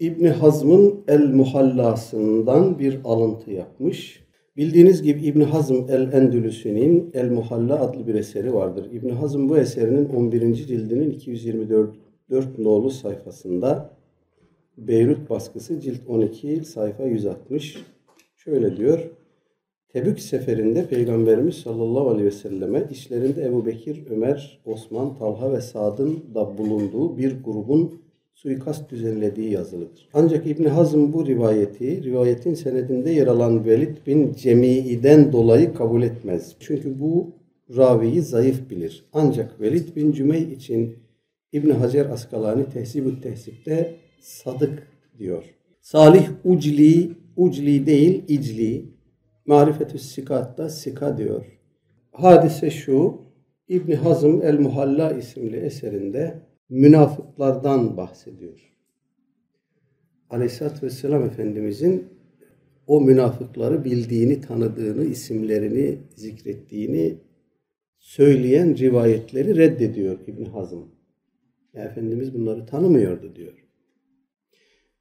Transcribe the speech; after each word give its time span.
İbni 0.00 0.28
Hazm'ın 0.28 0.94
El 1.08 1.28
Muhallası'ndan 1.28 2.78
bir 2.78 2.98
alıntı 3.04 3.50
yapmış. 3.50 4.24
Bildiğiniz 4.56 5.02
gibi 5.02 5.20
İbn 5.20 5.40
Hazm 5.40 5.74
El 5.88 6.12
Endülüsü'nün 6.12 7.10
El 7.14 7.30
Muhalla 7.30 7.80
adlı 7.80 8.06
bir 8.06 8.14
eseri 8.14 8.54
vardır. 8.54 8.88
İbn 8.92 9.08
Hazm 9.08 9.48
bu 9.48 9.58
eserinin 9.58 10.08
11. 10.08 10.54
cildinin 10.54 11.10
224 11.10 11.94
4 12.30 12.58
nolu 12.58 12.90
sayfasında 12.90 13.90
Beyrut 14.76 15.30
baskısı 15.30 15.80
cilt 15.80 16.00
12 16.08 16.64
sayfa 16.64 17.04
160 17.04 17.76
şöyle 18.36 18.76
diyor. 18.76 19.10
Tebük 19.88 20.20
seferinde 20.20 20.86
Peygamberimiz 20.86 21.54
sallallahu 21.54 22.08
aleyhi 22.08 22.26
ve 22.26 22.30
selleme 22.30 22.88
işlerinde 22.90 23.44
Ebu 23.44 23.66
Bekir, 23.66 24.06
Ömer, 24.10 24.60
Osman, 24.64 25.14
Talha 25.14 25.52
ve 25.52 25.60
Sad'ın 25.60 26.34
da 26.34 26.58
bulunduğu 26.58 27.18
bir 27.18 27.44
grubun 27.44 28.07
suikast 28.42 28.90
düzenlediği 28.90 29.52
yazılıdır. 29.52 30.08
Ancak 30.12 30.46
İbn 30.46 30.64
Hazm 30.64 31.12
bu 31.12 31.26
rivayeti, 31.26 32.04
rivayetin 32.04 32.54
senedinde 32.54 33.10
yer 33.10 33.26
alan 33.26 33.64
Velid 33.64 33.96
bin 34.06 34.32
Cemi'den 34.32 35.32
dolayı 35.32 35.74
kabul 35.74 36.02
etmez. 36.02 36.56
Çünkü 36.60 37.00
bu 37.00 37.34
raviyi 37.76 38.22
zayıf 38.22 38.70
bilir. 38.70 39.04
Ancak 39.12 39.60
Velid 39.60 39.96
bin 39.96 40.12
Cümey 40.12 40.42
için 40.42 40.98
İbn 41.52 41.70
Hacer 41.70 42.06
Askalani 42.06 42.70
Tehzib-ü 42.70 43.20
Tehzib'de 43.20 43.94
sadık 44.20 44.88
diyor. 45.18 45.44
Salih 45.80 46.28
Ucli, 46.44 47.10
Ucli 47.36 47.86
değil 47.86 48.24
İcli, 48.28 48.84
Marifetü 49.46 49.98
Sikat'ta 49.98 50.68
Sika 50.68 51.18
diyor. 51.18 51.44
Hadise 52.12 52.70
şu, 52.70 53.20
İbni 53.68 53.94
Hazım 53.96 54.42
El 54.42 54.58
Muhalla 54.58 55.12
isimli 55.12 55.56
eserinde 55.56 56.47
münafıklardan 56.68 57.96
bahsediyor. 57.96 58.74
Aleyhisselatü 60.30 60.86
Vesselam 60.86 61.24
Efendimizin 61.24 62.04
o 62.86 63.00
münafıkları 63.00 63.84
bildiğini, 63.84 64.40
tanıdığını, 64.40 65.04
isimlerini 65.04 65.98
zikrettiğini 66.16 67.14
söyleyen 67.98 68.78
rivayetleri 68.78 69.56
reddediyor 69.56 70.18
İbn 70.26 70.44
Hazım. 70.44 70.88
Ya 71.74 71.84
Efendimiz 71.84 72.34
bunları 72.34 72.66
tanımıyordu 72.66 73.34
diyor. 73.36 73.52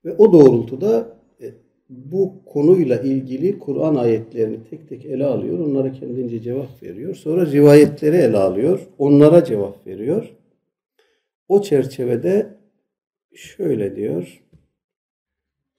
Ve 0.06 0.14
o 0.14 0.34
doğrultuda 0.34 1.20
e, 1.42 1.46
bu 1.90 2.46
konuyla 2.46 3.02
ilgili 3.02 3.60
Kur'an 3.60 3.96
ayetlerini 3.96 4.64
tek 4.70 4.90
tek 4.90 5.06
ele 5.06 5.26
alıyor. 5.26 5.60
Onlara 5.60 5.92
kendince 5.92 6.42
cevap 6.42 6.84
veriyor. 6.84 7.16
Sonra 7.16 7.46
rivayetleri 7.46 8.16
ele 8.16 8.38
alıyor. 8.38 8.88
Onlara 8.98 9.44
cevap 9.44 9.88
veriyor. 9.88 10.37
O 11.49 11.63
çerçevede 11.63 12.57
şöyle 13.35 13.97
diyor. 13.97 14.43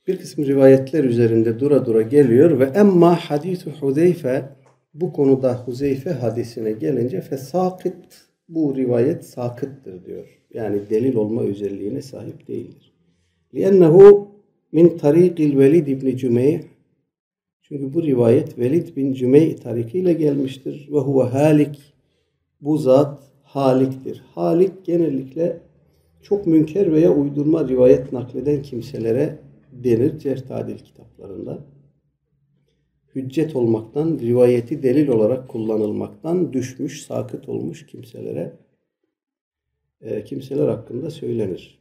Bir 0.07 0.17
kısım 0.17 0.45
rivayetler 0.45 1.03
üzerinde 1.03 1.59
dura 1.59 1.85
dura 1.85 2.01
geliyor 2.01 2.59
ve 2.59 2.65
emma 2.65 3.15
hadithu 3.15 3.71
Huzeyfe 3.71 4.49
bu 4.93 5.13
konuda 5.13 5.55
Huzeyfe 5.55 6.09
hadisine 6.09 6.71
gelince 6.71 7.21
fesakit 7.21 8.21
bu 8.49 8.75
rivayet 8.75 9.25
sakıttır 9.25 10.05
diyor. 10.05 10.39
Yani 10.53 10.89
delil 10.89 11.15
olma 11.15 11.41
özelliğine 11.41 12.01
sahip 12.01 12.47
değildir. 12.47 12.93
لِأَنَّهُ 13.53 14.27
min 14.71 14.97
tarikil 14.97 15.57
Velid 15.57 15.87
ibn 15.87 16.15
Cümeyh 16.15 16.59
çünkü 17.61 17.93
bu 17.93 18.03
rivayet 18.03 18.59
Velid 18.59 18.95
bin 18.95 19.13
Cümeyh 19.13 19.57
tarikiyle 19.57 20.13
gelmiştir. 20.13 20.89
Ve 20.91 20.99
huve 20.99 21.23
halik 21.23 21.93
bu 22.61 22.77
zat 22.77 23.23
haliktir. 23.48 24.22
Halik 24.34 24.84
genellikle 24.84 25.60
çok 26.22 26.46
münker 26.46 26.92
veya 26.92 27.14
uydurma 27.14 27.68
rivayet 27.68 28.12
nakleden 28.12 28.62
kimselere 28.62 29.38
denir 29.72 30.18
cerh 30.18 30.40
tadil 30.40 30.78
kitaplarında. 30.78 31.58
Hüccet 33.14 33.56
olmaktan, 33.56 34.18
rivayeti 34.18 34.82
delil 34.82 35.08
olarak 35.08 35.48
kullanılmaktan 35.48 36.52
düşmüş, 36.52 37.02
sakıt 37.02 37.48
olmuş 37.48 37.86
kimselere 37.86 38.52
e, 40.00 40.24
kimseler 40.24 40.68
hakkında 40.68 41.10
söylenir. 41.10 41.78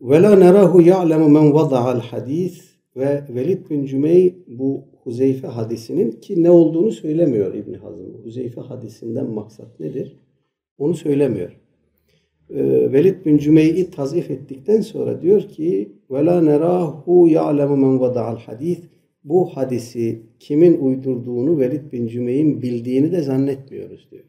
Ve 0.00 0.22
la 0.22 0.36
nerahu 0.36 0.80
ya'lemu 0.80 1.28
men 1.28 1.54
vada'al 1.54 2.00
hadis 2.00 2.70
ve 2.96 3.24
Velid 3.28 3.70
bin 3.70 3.86
Cümey 3.86 4.44
bu 4.46 4.84
Huzeyfe 5.02 5.46
hadisinin 5.46 6.10
ki 6.10 6.42
ne 6.42 6.50
olduğunu 6.50 6.92
söylemiyor 6.92 7.54
İbn 7.54 7.74
Hazm. 7.74 8.04
Huzeyfe 8.24 8.60
hadisinden 8.60 9.26
maksat 9.26 9.80
nedir? 9.80 10.16
Onu 10.80 10.94
söylemiyor. 10.94 11.56
Ee, 12.50 12.92
Velid 12.92 13.24
bin 13.24 13.38
Cümey'i 13.38 13.90
tazif 13.90 14.30
ettikten 14.30 14.80
sonra 14.80 15.22
diyor 15.22 15.42
ki 15.42 15.92
la 16.10 16.40
nerahu 16.40 17.28
ya'lemu 17.28 17.76
men 17.76 18.00
vada'al 18.00 18.36
hadis 18.36 18.78
bu 19.24 19.46
hadisi 19.46 20.22
kimin 20.38 20.78
uydurduğunu 20.80 21.58
Velid 21.58 21.92
bin 21.92 22.06
Cümey'in 22.06 22.62
bildiğini 22.62 23.12
de 23.12 23.22
zannetmiyoruz 23.22 24.08
diyor. 24.10 24.24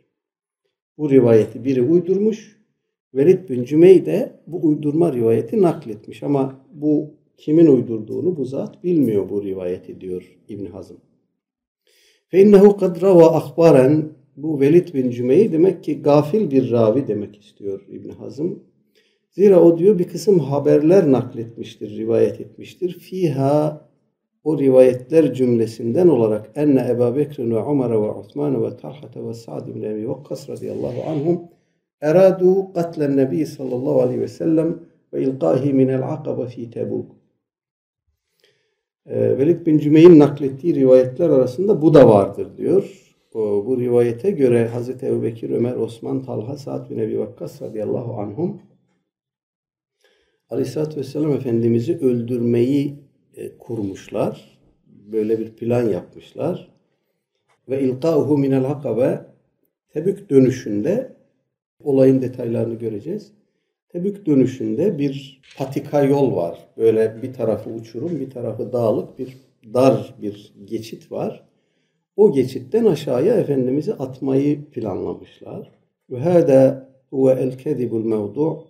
Bu 0.98 1.10
rivayeti 1.10 1.66
biri 1.66 1.82
uydurmuş, 1.82 2.62
Velid 3.14 3.50
bin 3.50 3.64
Cümey 3.64 4.06
de 4.06 4.40
bu 4.48 4.68
uydurma 4.68 5.14
rivayeti 5.14 5.62
nakletmiş 5.62 6.24
ama 6.24 6.66
bu 6.74 7.14
kimin 7.38 7.68
uydurduğunu 7.68 8.38
bu 8.38 8.46
zat 8.46 8.84
bilmiyor 8.84 9.30
bu 9.30 9.44
rivayeti 9.44 10.02
diyor 10.02 10.38
İbn. 10.50 10.68
Fe 12.28 12.42
innehu 12.42 12.78
kad 12.78 13.02
rava 13.02 13.36
ahbaren 13.36 14.21
bu 14.38 14.60
Velid 14.60 14.94
bin 14.94 15.12
Cümey 15.12 15.52
demek 15.52 15.84
ki 15.84 16.02
gafil 16.02 16.52
bir 16.52 16.72
ravi 16.72 17.08
demek 17.08 17.42
istiyor 17.42 17.86
İbn 17.90 18.10
Hazm. 18.10 18.50
Zira 19.30 19.62
o 19.62 19.78
diyor 19.78 20.00
bir 20.00 20.08
kısım 20.08 20.40
haberler 20.40 21.12
nakletmiştir, 21.12 21.98
rivayet 21.98 22.42
etmiştir. 22.42 23.00
Fiha 23.00 23.90
o 24.44 24.60
rivayetler 24.60 25.34
cümlesinden 25.34 26.08
olarak 26.08 26.52
enne 26.56 26.88
Ebu 26.90 27.16
Bekr 27.16 27.40
ve 27.40 27.72
Ömer 27.72 27.92
ve 27.92 27.98
Osman 27.98 28.64
ve 28.64 28.78
Talha 28.78 29.28
ve 29.28 29.34
Sa'd 29.34 29.76
bin 29.76 29.82
Ebi 29.82 30.10
Vakkas 30.10 30.50
radıyallahu 30.50 31.10
anhum 31.10 31.42
eradu 32.02 32.74
katlen 32.74 33.18
nebi 33.18 33.46
sallallahu 33.46 34.02
aleyhi 34.02 34.22
ve 34.22 34.28
sellem 34.28 34.80
ve 35.14 35.24
ilqahi 35.24 35.74
minel 35.74 36.14
akaba 36.14 36.46
fi 36.46 36.70
Tebuk. 36.70 37.12
Ee, 39.06 39.38
Velid 39.38 39.66
bin 39.66 39.80
Cümey'in 39.80 40.20
naklettiği 40.20 40.76
rivayetler 40.76 41.30
arasında 41.30 41.82
bu 41.82 41.94
da 41.94 42.10
vardır 42.10 42.58
diyor. 42.58 43.11
O, 43.34 43.66
bu 43.66 43.80
rivayete 43.80 44.32
göre 44.32 44.68
Hazreti 44.68 45.06
Ebu 45.06 45.24
Bekir, 45.24 45.50
Ömer, 45.50 45.76
Osman, 45.76 46.22
Talha, 46.22 46.58
Sa'd 46.58 46.90
bin 46.90 46.98
Ebi 46.98 47.20
Vakkas 47.20 47.62
radıyallahu 47.62 48.14
anhum 48.14 48.62
Aleyhisselatü 50.50 51.00
Vesselam 51.00 51.32
Efendimiz'i 51.32 51.98
öldürmeyi 51.98 52.96
e, 53.36 53.58
kurmuşlar. 53.58 54.60
Böyle 54.88 55.40
bir 55.40 55.56
plan 55.56 55.90
yapmışlar. 55.90 56.72
Ve 57.70 57.82
ilkâhu 57.82 58.38
minel 58.38 58.66
hakabe 58.66 59.26
Tebük 59.90 60.30
dönüşünde 60.30 61.16
olayın 61.80 62.22
detaylarını 62.22 62.76
göreceğiz. 62.76 63.32
Tebük 63.90 64.26
dönüşünde 64.26 64.98
bir 64.98 65.42
patika 65.58 66.04
yol 66.04 66.36
var. 66.36 66.68
Böyle 66.78 67.22
bir 67.22 67.34
tarafı 67.34 67.70
uçurum, 67.70 68.20
bir 68.20 68.30
tarafı 68.30 68.74
dağlık 68.74 69.20
bir 69.20 69.38
dar 69.74 70.16
bir 70.22 70.54
geçit 70.66 71.12
var. 71.12 71.51
O 72.22 72.32
geçitten 72.32 72.86
aşağıya 72.86 73.36
Efendimiz'i 73.36 73.94
atmayı 73.94 74.66
planlamışlar. 74.66 75.72
Ve 76.10 76.20
hâdâ 76.20 76.90
huve 77.10 77.32
el 77.32 77.58
kezibul 77.58 78.06
mevdu' 78.06 78.64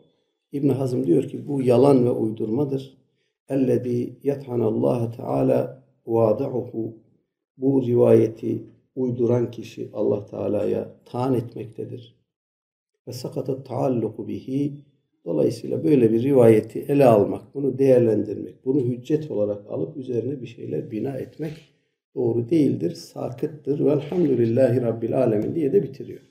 İbn 0.52 0.70
Hazm 0.70 1.04
diyor 1.04 1.24
ki 1.24 1.48
bu 1.48 1.62
yalan 1.62 2.06
ve 2.06 2.10
uydurmadır. 2.10 2.98
Ellezî 3.50 4.14
yethanallâhe 4.24 5.12
teâlâ 5.18 5.84
vâda'uhu 6.08 6.94
bu 7.58 7.84
rivayeti 7.86 8.64
uyduran 8.96 9.52
kişi 9.52 9.90
Allah 9.94 10.26
Teala'ya 10.26 10.90
taan 11.06 11.34
etmektedir. 11.34 12.16
Ve 13.08 13.14
sakata 13.14 13.64
taalluku 13.64 14.28
bihi 14.28 14.74
dolayısıyla 15.26 15.84
böyle 15.84 16.12
bir 16.12 16.24
rivayeti 16.24 16.80
ele 16.80 17.06
almak, 17.06 17.56
bunu 17.56 17.78
değerlendirmek, 17.78 18.66
bunu 18.66 18.80
hüccet 18.82 19.32
olarak 19.32 19.72
alıp 19.72 19.98
üzerine 19.98 20.42
bir 20.42 20.48
şeyler 20.48 20.92
bina 20.92 21.18
etmek 21.18 21.71
doğru 22.16 22.50
değildir, 22.50 22.92
sakıttır. 22.92 23.86
Velhamdülillahi 23.86 24.82
Rabbil 24.82 25.18
Alemin 25.18 25.56
diye 25.56 25.74
de 25.74 25.84
bitiriyor. 25.84 26.22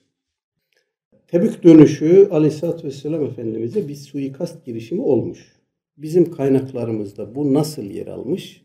Tebük 1.29 1.63
dönüşü 1.63 2.29
Aleyhisselatü 2.31 2.87
Vesselam 2.87 3.25
Efendimiz'e 3.25 3.89
bir 3.89 3.95
suikast 3.95 4.67
girişimi 4.67 5.03
olmuş. 5.03 5.57
Bizim 5.97 6.31
kaynaklarımızda 6.31 7.35
bu 7.35 7.55
nasıl 7.55 7.83
yer 7.83 8.07
almış? 8.07 8.65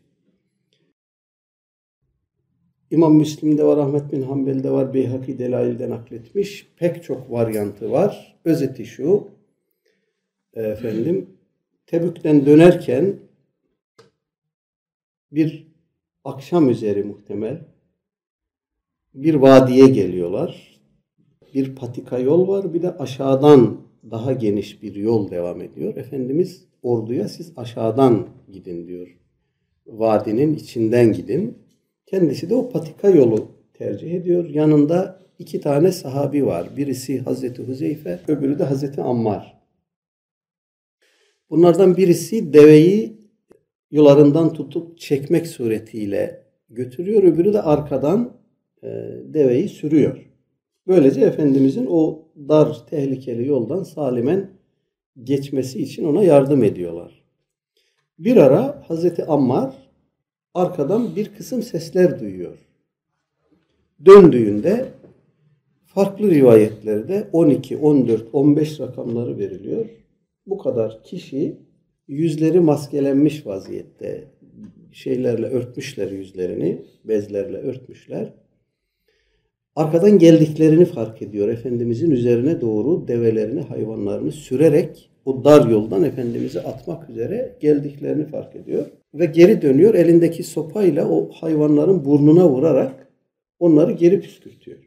İmam 2.90 3.16
Müslim'de 3.16 3.64
var, 3.64 3.78
Ahmet 3.78 4.12
bin 4.12 4.22
Hanbel'de 4.22 4.70
var, 4.70 4.94
Beyhaki 4.94 5.38
Delail'de 5.38 5.90
nakletmiş. 5.90 6.72
Pek 6.76 7.02
çok 7.02 7.30
varyantı 7.30 7.90
var. 7.90 8.38
Özeti 8.44 8.86
şu, 8.86 9.28
efendim, 10.54 11.30
Tebük'ten 11.86 12.46
dönerken 12.46 13.16
bir 15.32 15.65
akşam 16.26 16.70
üzeri 16.70 17.04
muhtemel 17.04 17.64
bir 19.14 19.34
vadiye 19.34 19.86
geliyorlar. 19.86 20.80
Bir 21.54 21.74
patika 21.74 22.18
yol 22.18 22.48
var, 22.48 22.74
bir 22.74 22.82
de 22.82 22.96
aşağıdan 22.96 23.80
daha 24.10 24.32
geniş 24.32 24.82
bir 24.82 24.94
yol 24.94 25.30
devam 25.30 25.60
ediyor. 25.62 25.96
Efendimiz 25.96 26.64
orduya 26.82 27.28
siz 27.28 27.52
aşağıdan 27.56 28.28
gidin 28.52 28.86
diyor. 28.86 29.18
Vadinin 29.86 30.54
içinden 30.54 31.12
gidin. 31.12 31.58
Kendisi 32.06 32.50
de 32.50 32.54
o 32.54 32.70
patika 32.70 33.08
yolu 33.10 33.48
tercih 33.74 34.14
ediyor. 34.14 34.48
Yanında 34.48 35.26
iki 35.38 35.60
tane 35.60 35.92
sahabi 35.92 36.46
var. 36.46 36.76
Birisi 36.76 37.18
Hazreti 37.18 37.62
Huzeyfe, 37.62 38.20
öbürü 38.28 38.58
de 38.58 38.64
Hazreti 38.64 39.02
Ammar. 39.02 39.62
Bunlardan 41.50 41.96
birisi 41.96 42.52
deveyi 42.52 43.25
yularından 43.90 44.52
tutup 44.52 44.98
çekmek 44.98 45.46
suretiyle 45.46 46.42
götürüyor. 46.70 47.22
Öbürü 47.22 47.52
de 47.52 47.62
arkadan 47.62 48.32
e, 48.82 48.88
deveyi 49.24 49.68
sürüyor. 49.68 50.30
Böylece 50.86 51.20
Efendimizin 51.20 51.86
o 51.90 52.22
dar, 52.48 52.86
tehlikeli 52.90 53.48
yoldan 53.48 53.82
salimen 53.82 54.50
geçmesi 55.22 55.82
için 55.82 56.04
ona 56.04 56.22
yardım 56.22 56.64
ediyorlar. 56.64 57.22
Bir 58.18 58.36
ara 58.36 58.82
Hazreti 58.88 59.24
Ammar 59.24 59.74
arkadan 60.54 61.16
bir 61.16 61.34
kısım 61.34 61.62
sesler 61.62 62.20
duyuyor. 62.20 62.58
Döndüğünde 64.06 64.88
farklı 65.86 66.30
rivayetlerde 66.30 67.28
12, 67.32 67.76
14, 67.76 68.28
15 68.32 68.80
rakamları 68.80 69.38
veriliyor. 69.38 69.86
Bu 70.46 70.58
kadar 70.58 71.02
kişi 71.04 71.56
yüzleri 72.08 72.60
maskelenmiş 72.60 73.46
vaziyette 73.46 74.24
şeylerle 74.92 75.46
örtmüşler 75.46 76.10
yüzlerini, 76.10 76.82
bezlerle 77.04 77.56
örtmüşler. 77.56 78.32
Arkadan 79.76 80.18
geldiklerini 80.18 80.84
fark 80.84 81.22
ediyor. 81.22 81.48
Efendimizin 81.48 82.10
üzerine 82.10 82.60
doğru 82.60 83.08
develerini, 83.08 83.60
hayvanlarını 83.60 84.32
sürerek 84.32 85.10
o 85.24 85.44
dar 85.44 85.68
yoldan 85.70 86.04
Efendimiz'i 86.04 86.60
atmak 86.60 87.10
üzere 87.10 87.56
geldiklerini 87.60 88.26
fark 88.26 88.56
ediyor. 88.56 88.86
Ve 89.14 89.26
geri 89.26 89.62
dönüyor 89.62 89.94
elindeki 89.94 90.42
sopayla 90.42 91.08
o 91.08 91.30
hayvanların 91.32 92.04
burnuna 92.04 92.48
vurarak 92.48 93.08
onları 93.58 93.92
geri 93.92 94.20
püskürtüyor. 94.20 94.85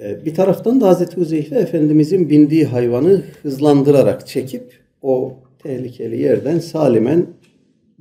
Ee, 0.00 0.24
bir 0.24 0.34
taraftan 0.34 0.80
da 0.80 0.88
Hazreti 0.88 1.16
Huzeyfe 1.16 1.58
Efendimizin 1.58 2.30
bindiği 2.30 2.64
hayvanı 2.64 3.22
hızlandırarak 3.42 4.26
çekip 4.26 4.80
o 5.02 5.34
tehlikeli 5.58 6.22
yerden 6.22 6.58
salimen 6.58 7.26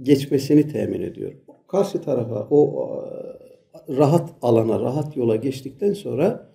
geçmesini 0.01 0.67
temin 0.67 1.01
ediyor. 1.01 1.33
Karşı 1.67 2.01
tarafa 2.01 2.47
o 2.49 2.89
rahat 3.89 4.29
alana, 4.41 4.79
rahat 4.79 5.17
yola 5.17 5.35
geçtikten 5.35 5.93
sonra 5.93 6.49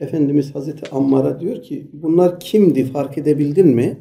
Efendimiz 0.00 0.54
Hazreti 0.54 0.90
Ammar'a 0.90 1.40
diyor 1.40 1.62
ki 1.62 1.90
bunlar 1.92 2.40
kimdi 2.40 2.84
fark 2.84 3.18
edebildin 3.18 3.66
mi? 3.66 3.98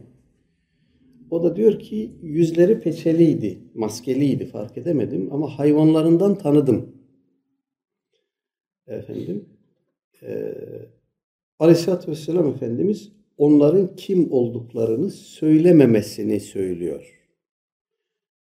O 1.31 1.43
da 1.43 1.55
diyor 1.55 1.79
ki 1.79 2.11
yüzleri 2.21 2.79
peçeliydi, 2.79 3.59
maskeliydi 3.73 4.45
fark 4.45 4.77
edemedim 4.77 5.29
ama 5.31 5.59
hayvanlarından 5.59 6.35
tanıdım. 6.35 6.89
Efendim 8.87 9.45
e, 10.23 10.53
Aleyhisselatü 11.59 12.11
Vesselam 12.11 12.47
Efendimiz 12.47 13.11
onların 13.37 13.95
kim 13.95 14.31
olduklarını 14.31 15.09
söylememesini 15.09 16.39
söylüyor. 16.39 17.13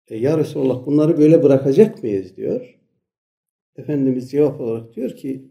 E, 0.07 0.17
ya 0.17 0.37
Resulallah 0.37 0.85
bunları 0.85 1.17
böyle 1.17 1.43
bırakacak 1.43 2.03
mıyız 2.03 2.37
diyor. 2.37 2.79
Efendimiz 3.75 4.31
cevap 4.31 4.61
olarak 4.61 4.95
diyor 4.95 5.15
ki 5.15 5.45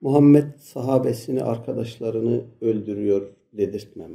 Muhammed 0.00 0.44
sahabesini, 0.58 1.42
arkadaşlarını 1.42 2.44
öldürüyor 2.60 3.32
dedirtmem. 3.52 4.10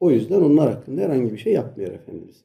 O 0.00 0.10
yüzden 0.10 0.40
onlar 0.40 0.70
hakkında 0.70 1.00
herhangi 1.00 1.32
bir 1.32 1.38
şey 1.38 1.52
yapmıyor 1.52 1.92
Efendimiz. 1.92 2.44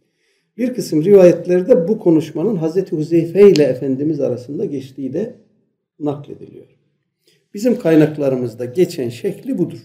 Bir 0.58 0.74
kısım 0.74 1.04
rivayetlerde 1.04 1.88
bu 1.88 2.00
konuşmanın 2.00 2.56
Hazreti 2.56 2.96
Huzeyfe 2.96 3.52
ile 3.52 3.64
Efendimiz 3.64 4.20
arasında 4.20 4.66
geçtiği 4.66 5.14
de 5.14 5.36
naklediliyor. 6.00 6.79
Bizim 7.54 7.80
kaynaklarımızda 7.80 8.66
geçen 8.66 9.10
şekli 9.10 9.58
budur. 9.58 9.80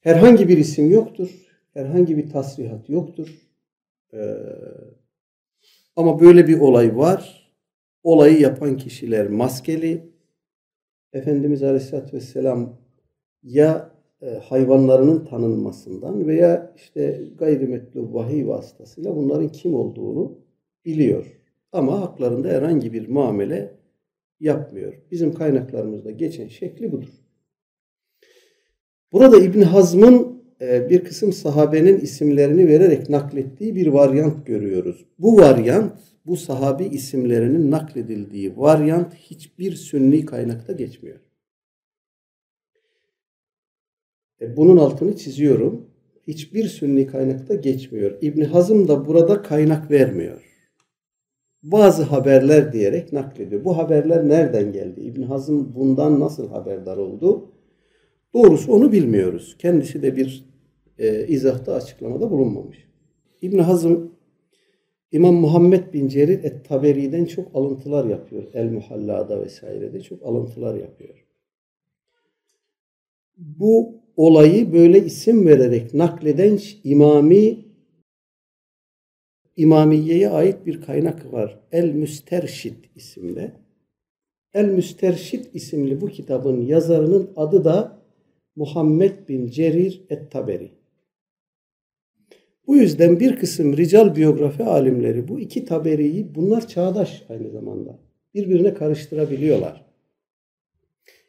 Herhangi 0.00 0.48
bir 0.48 0.58
isim 0.58 0.90
yoktur. 0.90 1.30
Herhangi 1.74 2.16
bir 2.16 2.30
tasrihat 2.30 2.88
yoktur. 2.88 3.28
Ee, 4.12 4.18
ama 5.96 6.20
böyle 6.20 6.48
bir 6.48 6.60
olay 6.60 6.96
var. 6.96 7.50
Olayı 8.02 8.40
yapan 8.40 8.76
kişiler 8.76 9.28
maskeli. 9.28 10.12
Efendimiz 11.12 11.62
Aleyhisselatü 11.62 12.16
Vesselam 12.16 12.76
ya 13.42 13.90
e, 14.22 14.26
hayvanlarının 14.26 15.24
tanınmasından 15.24 16.26
veya 16.26 16.72
işte 16.76 17.22
gayrimetlu 17.38 18.14
vahiy 18.14 18.46
vasıtasıyla 18.46 19.16
bunların 19.16 19.48
kim 19.48 19.74
olduğunu 19.74 20.38
biliyor. 20.84 21.40
Ama 21.72 22.00
haklarında 22.00 22.48
herhangi 22.48 22.92
bir 22.92 23.08
muamele 23.08 23.76
yapmıyor. 24.40 24.94
Bizim 25.10 25.34
kaynaklarımızda 25.34 26.10
geçen 26.10 26.48
şekli 26.48 26.92
budur. 26.92 27.08
Burada 29.12 29.40
İbn 29.40 29.60
Hazm'ın 29.60 30.42
e, 30.60 30.90
bir 30.90 31.04
kısım 31.04 31.32
sahabenin 31.32 32.00
isimlerini 32.00 32.68
vererek 32.68 33.08
naklettiği 33.08 33.74
bir 33.74 33.86
varyant 33.86 34.46
görüyoruz. 34.46 35.06
Bu 35.18 35.36
varyant, 35.36 35.98
bu 36.26 36.36
sahabi 36.36 36.84
isimlerinin 36.84 37.70
nakledildiği 37.70 38.56
varyant 38.56 39.14
hiçbir 39.14 39.72
sünni 39.72 40.26
kaynakta 40.26 40.72
geçmiyor. 40.72 41.20
E, 44.40 44.56
bunun 44.56 44.76
altını 44.76 45.16
çiziyorum. 45.16 45.90
Hiçbir 46.26 46.68
sünni 46.68 47.06
kaynakta 47.06 47.54
geçmiyor. 47.54 48.18
İbn 48.20 48.40
Hazm 48.40 48.88
da 48.88 49.06
burada 49.06 49.42
kaynak 49.42 49.90
vermiyor. 49.90 50.45
Bazı 51.72 52.02
haberler 52.02 52.72
diyerek 52.72 53.12
naklediyor. 53.12 53.64
Bu 53.64 53.78
haberler 53.78 54.28
nereden 54.28 54.72
geldi? 54.72 55.00
İbn 55.00 55.22
Hazm 55.22 55.64
bundan 55.74 56.20
nasıl 56.20 56.48
haberdar 56.48 56.96
oldu? 56.96 57.50
Doğrusu 58.34 58.72
onu 58.72 58.92
bilmiyoruz. 58.92 59.56
Kendisi 59.58 60.02
de 60.02 60.16
bir 60.16 60.44
e, 60.98 61.26
izahta 61.26 61.74
açıklamada 61.74 62.30
bulunmamış. 62.30 62.88
İbn 63.42 63.58
Hazm 63.58 63.96
İmam 65.12 65.34
Muhammed 65.34 65.92
bin 65.92 66.08
Cerir 66.08 66.44
et-Taberi'den 66.44 67.24
çok 67.24 67.56
alıntılar 67.56 68.04
yapıyor. 68.04 68.42
El-Muhalla'da 68.54 69.42
vesairede 69.44 70.00
çok 70.00 70.22
alıntılar 70.22 70.74
yapıyor. 70.74 71.26
Bu 73.36 73.94
olayı 74.16 74.72
böyle 74.72 75.04
isim 75.04 75.46
vererek 75.46 75.94
nakleden 75.94 76.58
İmami 76.84 77.65
İmamiye'ye 79.56 80.28
ait 80.28 80.66
bir 80.66 80.80
kaynak 80.80 81.32
var. 81.32 81.60
El-Müsterşid 81.72 82.84
isimde. 82.94 83.52
El-Müsterşid 84.54 85.44
isimli 85.54 86.00
bu 86.00 86.08
kitabın 86.08 86.66
yazarının 86.66 87.30
adı 87.36 87.64
da 87.64 87.98
Muhammed 88.56 89.28
bin 89.28 89.48
Cerir 89.48 90.02
et-Taberi. 90.10 90.70
Bu 92.66 92.76
yüzden 92.76 93.20
bir 93.20 93.36
kısım 93.36 93.76
rical 93.76 94.16
biyografi 94.16 94.64
alimleri 94.64 95.28
bu 95.28 95.40
iki 95.40 95.64
taberiyi 95.64 96.34
bunlar 96.34 96.68
çağdaş 96.68 97.22
aynı 97.28 97.50
zamanda 97.50 97.98
birbirine 98.34 98.74
karıştırabiliyorlar. 98.74 99.86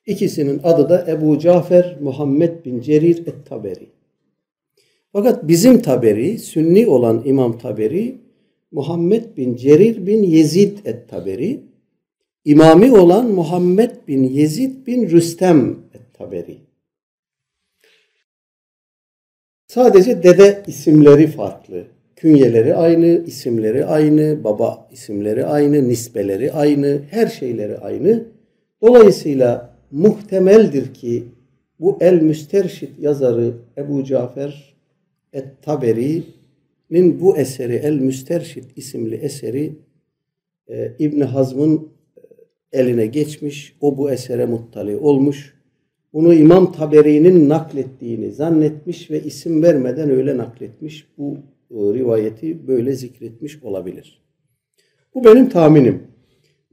İkisinin 0.05 0.59
adı 0.63 0.89
da 0.89 1.11
Ebu 1.11 1.39
Cafer 1.39 1.97
Muhammed 2.01 2.65
bin 2.65 2.81
Cerir 2.81 3.27
et-Taberi. 3.27 3.96
Fakat 5.13 5.47
bizim 5.47 5.81
Taberi, 5.81 6.39
Sünni 6.39 6.87
olan 6.87 7.21
İmam 7.25 7.57
Taberi, 7.57 8.17
Muhammed 8.71 9.37
bin 9.37 9.55
Cerir 9.55 10.07
bin 10.07 10.23
Yezid 10.23 10.77
et-Taberi, 10.85 11.59
İmami 12.45 12.91
olan 12.91 13.31
Muhammed 13.31 13.91
bin 14.07 14.23
Yezid 14.23 14.87
bin 14.87 15.09
Rüstem 15.09 15.69
et-Taberi. 15.93 16.57
Sadece 19.67 20.23
dede 20.23 20.63
isimleri 20.67 21.27
farklı. 21.27 21.83
Künyeleri 22.15 22.75
aynı, 22.75 23.05
isimleri 23.05 23.85
aynı, 23.85 24.43
baba 24.43 24.87
isimleri 24.91 25.45
aynı, 25.45 25.89
nisbeleri 25.89 26.51
aynı, 26.51 27.01
her 27.11 27.27
şeyleri 27.27 27.77
aynı. 27.77 28.23
Dolayısıyla 28.81 29.73
muhtemeldir 29.91 30.93
ki 30.93 31.23
bu 31.79 31.97
El 32.01 32.21
Müsterşit 32.21 32.99
yazarı 32.99 33.53
Ebu 33.77 34.03
Cafer 34.03 34.66
Et-Taberi'nin 35.37 37.19
bu 37.19 37.37
eseri 37.37 37.73
El 37.73 37.99
Müsterşit 37.99 38.65
isimli 38.75 39.15
eseri 39.15 39.73
e, 40.69 40.93
İbn 40.99 41.21
Hazm'ın 41.21 41.89
e, 42.73 42.79
eline 42.79 43.05
geçmiş. 43.05 43.77
O 43.81 43.97
bu 43.97 44.11
esere 44.11 44.45
muttali 44.45 44.97
olmuş 44.97 45.57
bunu 46.13 46.33
İmam 46.33 46.71
Taberi'nin 46.71 47.49
naklettiğini 47.49 48.31
zannetmiş 48.31 49.11
ve 49.11 49.23
isim 49.23 49.63
vermeden 49.63 50.09
öyle 50.09 50.37
nakletmiş. 50.37 51.07
Bu 51.17 51.37
e, 51.71 51.75
rivayeti 51.75 52.67
böyle 52.67 52.93
zikretmiş 52.93 53.63
olabilir. 53.63 54.21
Bu 55.15 55.23
benim 55.23 55.49
tahminim. 55.49 56.03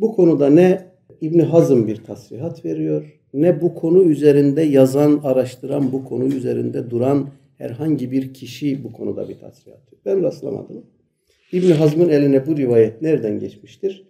Bu 0.00 0.16
konuda 0.16 0.50
ne 0.50 0.86
İbn 1.20 1.38
Hazım 1.38 1.86
bir 1.86 1.96
tasrihat 1.96 2.64
veriyor 2.64 3.20
ne 3.34 3.60
bu 3.60 3.74
konu 3.74 4.02
üzerinde 4.02 4.62
yazan, 4.62 5.20
araştıran, 5.24 5.92
bu 5.92 6.04
konu 6.04 6.24
üzerinde 6.24 6.90
duran 6.90 7.28
herhangi 7.64 8.10
bir 8.10 8.34
kişi 8.34 8.84
bu 8.84 8.92
konuda 8.92 9.28
bir 9.28 9.38
tasrih 9.38 9.72
atıyor. 9.72 10.02
Ben 10.04 10.22
rastlamadım. 10.22 10.86
İbn 11.52 11.70
Hazm'ın 11.70 12.08
eline 12.08 12.46
bu 12.46 12.56
rivayet 12.56 13.02
nereden 13.02 13.38
geçmiştir? 13.38 14.08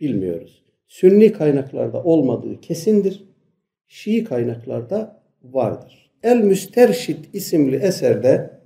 Bilmiyoruz. 0.00 0.62
Sünni 0.88 1.32
kaynaklarda 1.32 2.04
olmadığı 2.04 2.60
kesindir. 2.60 3.24
Şii 3.88 4.24
kaynaklarda 4.24 5.22
vardır. 5.44 6.10
El 6.22 6.36
Müsterşit 6.36 7.34
isimli 7.34 7.76
eserde 7.76 8.60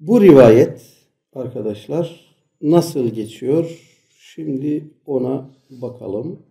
bu 0.00 0.22
rivayet 0.22 0.86
arkadaşlar 1.32 2.36
nasıl 2.62 3.08
geçiyor? 3.08 3.80
Şimdi 4.18 4.90
ona 5.06 5.50
bakalım. 5.70 6.45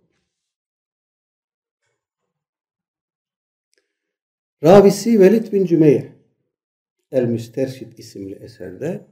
Ravisi 4.66 5.20
Velid 5.20 5.52
bin 5.54 5.66
Cümeyh 5.66 6.04
El 7.12 7.26
Müsterşid 7.26 7.98
isimli 7.98 8.36
eserde 8.36 9.06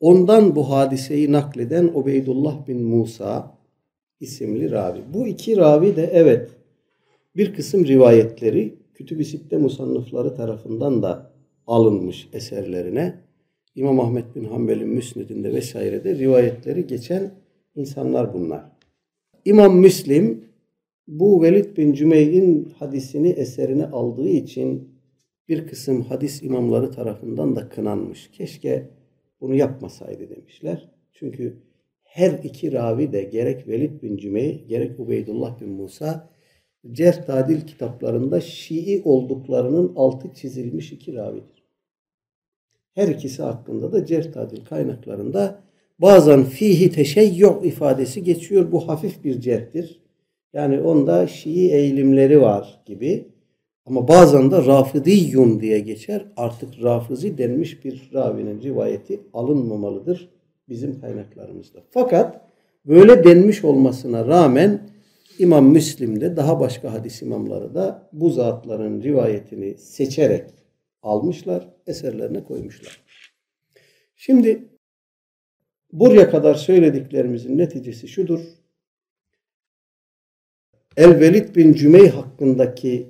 ondan 0.00 0.56
bu 0.56 0.70
hadiseyi 0.70 1.32
nakleden 1.32 1.84
Ubeydullah 1.84 2.66
bin 2.66 2.82
Musa 2.82 3.58
isimli 4.20 4.70
ravi. 4.70 5.00
Bu 5.14 5.26
iki 5.26 5.56
ravi 5.56 5.96
de 5.96 6.10
evet 6.12 6.50
bir 7.36 7.54
kısım 7.54 7.86
rivayetleri 7.86 8.78
Kütüb-i 8.94 9.24
Sitte 9.24 9.56
musannıfları 9.56 10.34
tarafından 10.34 11.02
da 11.02 11.32
alınmış 11.66 12.28
eserlerine. 12.32 13.20
İmam 13.74 14.00
Ahmet 14.00 14.36
bin 14.36 14.44
Hanbel'in 14.44 14.88
Müsned'inde 14.88 15.54
vesairede 15.54 16.18
rivayetleri 16.18 16.86
geçen 16.86 17.34
insanlar 17.74 18.34
bunlar. 18.34 18.64
İmam 19.44 19.76
Müslim 19.76 20.47
bu 21.08 21.42
Velid 21.42 21.76
bin 21.76 21.92
Cümey'in 21.92 22.64
hadisini 22.78 23.28
eserine 23.28 23.86
aldığı 23.86 24.28
için 24.28 24.88
bir 25.48 25.66
kısım 25.66 26.02
hadis 26.02 26.42
imamları 26.42 26.90
tarafından 26.90 27.56
da 27.56 27.68
kınanmış. 27.68 28.30
Keşke 28.30 28.90
bunu 29.40 29.54
yapmasaydı 29.54 30.30
demişler. 30.30 30.88
Çünkü 31.12 31.56
her 32.02 32.30
iki 32.30 32.72
ravi 32.72 33.12
de 33.12 33.22
gerek 33.22 33.68
Velid 33.68 34.02
bin 34.02 34.16
Cümey 34.16 34.64
gerek 34.68 35.00
Ubeydullah 35.00 35.60
bin 35.60 35.68
Musa 35.68 36.30
Cerh 36.92 37.66
kitaplarında 37.66 38.40
Şii 38.40 39.02
olduklarının 39.04 39.92
altı 39.96 40.34
çizilmiş 40.34 40.92
iki 40.92 41.14
ravidir. 41.14 41.64
Her 42.94 43.08
ikisi 43.08 43.42
hakkında 43.42 43.92
da 43.92 44.06
Cerh 44.06 44.64
kaynaklarında 44.68 45.60
bazen 45.98 46.44
fihi 46.44 46.90
teşeyyuh 46.90 47.64
ifadesi 47.64 48.24
geçiyor. 48.24 48.72
Bu 48.72 48.88
hafif 48.88 49.24
bir 49.24 49.40
cerhtir. 49.40 50.07
Yani 50.52 50.80
onda 50.80 51.26
Şii 51.26 51.72
eğilimleri 51.72 52.40
var 52.40 52.82
gibi. 52.86 53.28
Ama 53.86 54.08
bazen 54.08 54.50
de 54.50 54.56
Rafidiyun 54.56 55.60
diye 55.60 55.80
geçer. 55.80 56.26
Artık 56.36 56.82
Rafizi 56.82 57.38
denmiş 57.38 57.84
bir 57.84 58.10
ravinin 58.14 58.62
rivayeti 58.62 59.20
alınmamalıdır 59.32 60.28
bizim 60.68 61.00
kaynaklarımızda. 61.00 61.78
Fakat 61.90 62.40
böyle 62.86 63.24
denmiş 63.24 63.64
olmasına 63.64 64.26
rağmen 64.26 64.90
İmam 65.38 65.66
Müslim'de 65.66 66.36
daha 66.36 66.60
başka 66.60 66.92
hadis 66.92 67.22
imamları 67.22 67.74
da 67.74 68.08
bu 68.12 68.30
zatların 68.30 69.02
rivayetini 69.02 69.78
seçerek 69.78 70.50
almışlar, 71.02 71.68
eserlerine 71.86 72.44
koymuşlar. 72.44 73.04
Şimdi 74.16 74.68
buraya 75.92 76.30
kadar 76.30 76.54
söylediklerimizin 76.54 77.58
neticesi 77.58 78.08
şudur. 78.08 78.40
El-Velid 80.98 81.56
bin 81.56 81.72
Cümey 81.72 82.08
hakkındaki 82.08 83.06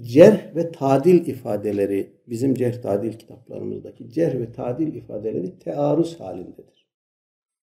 cerh 0.00 0.56
ve 0.56 0.72
tadil 0.72 1.26
ifadeleri 1.26 2.10
bizim 2.28 2.54
cerh 2.54 2.82
tadil 2.82 3.12
kitaplarımızdaki 3.12 4.10
cerh 4.10 4.34
ve 4.34 4.52
tadil 4.52 4.94
ifadeleri 4.94 5.58
tearuz 5.58 6.20
halindedir. 6.20 6.86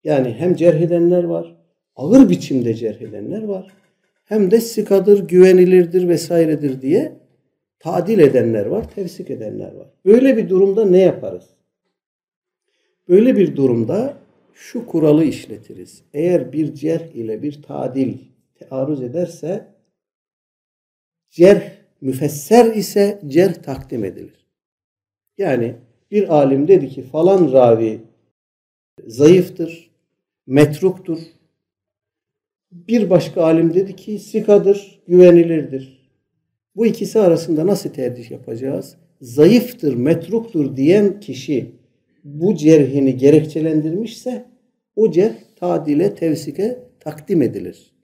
Yani 0.04 0.34
hem 0.38 0.54
cerh 0.54 0.80
edenler 0.80 1.24
var, 1.24 1.56
ağır 1.96 2.30
biçimde 2.30 2.74
cerh 2.74 3.00
edenler 3.00 3.42
var. 3.42 3.72
Hem 4.24 4.50
de 4.50 4.60
sikadır, 4.60 5.28
güvenilirdir 5.28 6.08
vesairedir 6.08 6.82
diye 6.82 7.12
tadil 7.78 8.18
edenler 8.18 8.66
var, 8.66 8.90
tevsik 8.90 9.30
edenler 9.30 9.74
var. 9.74 9.88
Böyle 10.04 10.36
bir 10.36 10.48
durumda 10.48 10.84
ne 10.84 10.98
yaparız? 10.98 11.46
Böyle 13.08 13.36
bir 13.36 13.56
durumda 13.56 14.16
şu 14.54 14.86
kuralı 14.86 15.24
işletiriz. 15.24 16.02
Eğer 16.14 16.52
bir 16.52 16.74
cerh 16.74 17.14
ile 17.14 17.42
bir 17.42 17.62
tadil 17.62 18.18
tearruz 18.58 19.02
ederse 19.02 19.66
cerh 21.30 21.70
müfesser 22.00 22.74
ise 22.74 23.20
cerh 23.26 23.54
takdim 23.54 24.04
edilir. 24.04 24.46
Yani 25.38 25.74
bir 26.10 26.34
alim 26.34 26.68
dedi 26.68 26.88
ki 26.88 27.02
falan 27.02 27.52
ravi 27.52 28.00
zayıftır, 29.06 29.90
metruktur. 30.46 31.18
Bir 32.72 33.10
başka 33.10 33.42
alim 33.42 33.74
dedi 33.74 33.96
ki 33.96 34.18
sikadır, 34.18 35.02
güvenilirdir. 35.08 36.10
Bu 36.76 36.86
ikisi 36.86 37.20
arasında 37.20 37.66
nasıl 37.66 37.90
tercih 37.90 38.30
yapacağız? 38.30 38.96
Zayıftır, 39.20 39.94
metruktur 39.94 40.76
diyen 40.76 41.20
kişi 41.20 41.72
bu 42.24 42.54
cerhini 42.54 43.16
gerekçelendirmişse 43.16 44.44
o 44.96 45.10
cerh 45.10 45.34
tadile, 45.56 46.14
tevsike 46.14 46.78
takdim 47.00 47.42
edilir. 47.42 47.95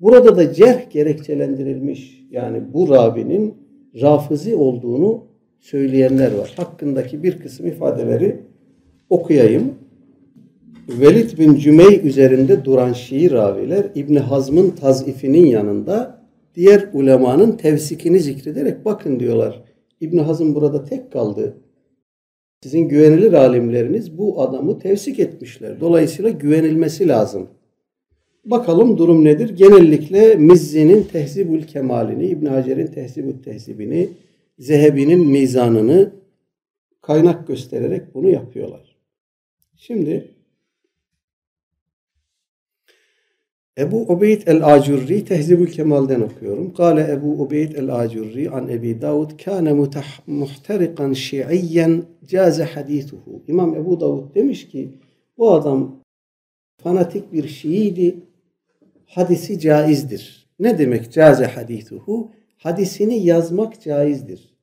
Burada 0.00 0.36
da 0.36 0.52
cerh 0.52 0.90
gerekçelendirilmiş 0.90 2.26
yani 2.30 2.62
bu 2.72 2.88
ravinin 2.88 3.54
rafizi 4.00 4.54
olduğunu 4.54 5.24
söyleyenler 5.60 6.34
var. 6.34 6.52
Hakkındaki 6.56 7.22
bir 7.22 7.38
kısım 7.38 7.66
ifadeleri 7.66 8.40
okuyayım. 9.10 9.74
Velid 10.88 11.38
bin 11.38 11.54
Cümey 11.54 12.00
üzerinde 12.04 12.64
duran 12.64 12.92
Şii 12.92 13.30
raviler 13.30 13.86
İbni 13.94 14.18
Hazm'ın 14.18 14.70
tazifinin 14.70 15.46
yanında 15.46 16.24
diğer 16.54 16.88
ulemanın 16.92 17.52
tevsikini 17.52 18.20
zikrederek 18.20 18.84
bakın 18.84 19.20
diyorlar. 19.20 19.64
İbni 20.00 20.20
Hazm 20.20 20.54
burada 20.54 20.84
tek 20.84 21.12
kaldı. 21.12 21.56
Sizin 22.62 22.88
güvenilir 22.88 23.32
alimleriniz 23.32 24.18
bu 24.18 24.42
adamı 24.42 24.78
tevsik 24.78 25.18
etmişler. 25.18 25.80
Dolayısıyla 25.80 26.30
güvenilmesi 26.30 27.08
lazım. 27.08 27.48
Bakalım 28.44 28.98
durum 28.98 29.24
nedir? 29.24 29.56
Genellikle 29.56 30.34
Mizzi'nin 30.34 31.02
Tehzibül 31.02 31.62
Kemalini, 31.62 32.26
İbn 32.26 32.46
Hacer'in 32.46 32.86
Tehzibül 32.86 33.42
Tehzibini, 33.42 34.08
Zehebi'nin 34.58 35.26
mizanını 35.26 36.12
kaynak 37.02 37.48
göstererek 37.48 38.14
bunu 38.14 38.28
yapıyorlar. 38.28 38.96
Şimdi 39.76 40.34
Ebu 43.78 44.12
Ubeyd 44.12 44.46
el-Acurri 44.46 45.24
Tehzibül 45.24 45.66
Kemal'den 45.66 46.20
okuyorum. 46.20 46.74
Kale 46.74 47.10
Ebu 47.10 47.42
Ubeyd 47.42 47.72
el-Acurri 47.72 48.50
an 48.50 48.68
Ebi 48.68 49.00
Davud 49.00 49.30
kâne 49.44 49.72
muhterikan 50.26 51.12
şiiyyen 51.12 52.02
caze 52.26 52.64
hadithuhu. 52.64 53.42
İmam 53.48 53.74
Ebu 53.74 54.00
Davud 54.00 54.34
demiş 54.34 54.68
ki 54.68 54.88
bu 55.38 55.52
adam 55.52 55.96
fanatik 56.82 57.32
bir 57.32 57.48
Şiiydi 57.48 58.16
hadisi 59.06 59.58
caizdir. 59.58 60.46
Ne 60.58 60.78
demek 60.78 61.12
caze 61.12 61.44
hadisuhu? 61.44 62.30
Hadisini 62.56 63.26
yazmak 63.26 63.82
caizdir. 63.82 64.54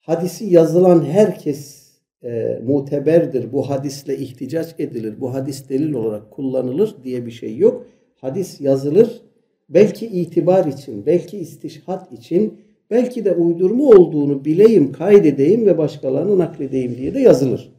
Hadisi 0.00 0.44
yazılan 0.44 1.04
herkes 1.04 1.86
e, 2.24 2.60
muteberdir. 2.66 3.52
Bu 3.52 3.70
hadisle 3.70 4.18
ihticaç 4.18 4.74
edilir. 4.78 5.20
Bu 5.20 5.34
hadis 5.34 5.68
delil 5.68 5.92
olarak 5.92 6.30
kullanılır 6.30 6.94
diye 7.04 7.26
bir 7.26 7.30
şey 7.30 7.56
yok. 7.56 7.86
Hadis 8.16 8.60
yazılır. 8.60 9.22
Belki 9.68 10.06
itibar 10.06 10.64
için, 10.64 11.06
belki 11.06 11.38
istişhat 11.38 12.12
için, 12.12 12.60
belki 12.90 13.24
de 13.24 13.32
uydurma 13.32 13.84
olduğunu 13.84 14.44
bileyim, 14.44 14.92
kaydedeyim 14.92 15.66
ve 15.66 15.78
başkalarına 15.78 16.38
nakledeyim 16.38 16.96
diye 16.96 17.14
de 17.14 17.20
yazılır. 17.20 17.72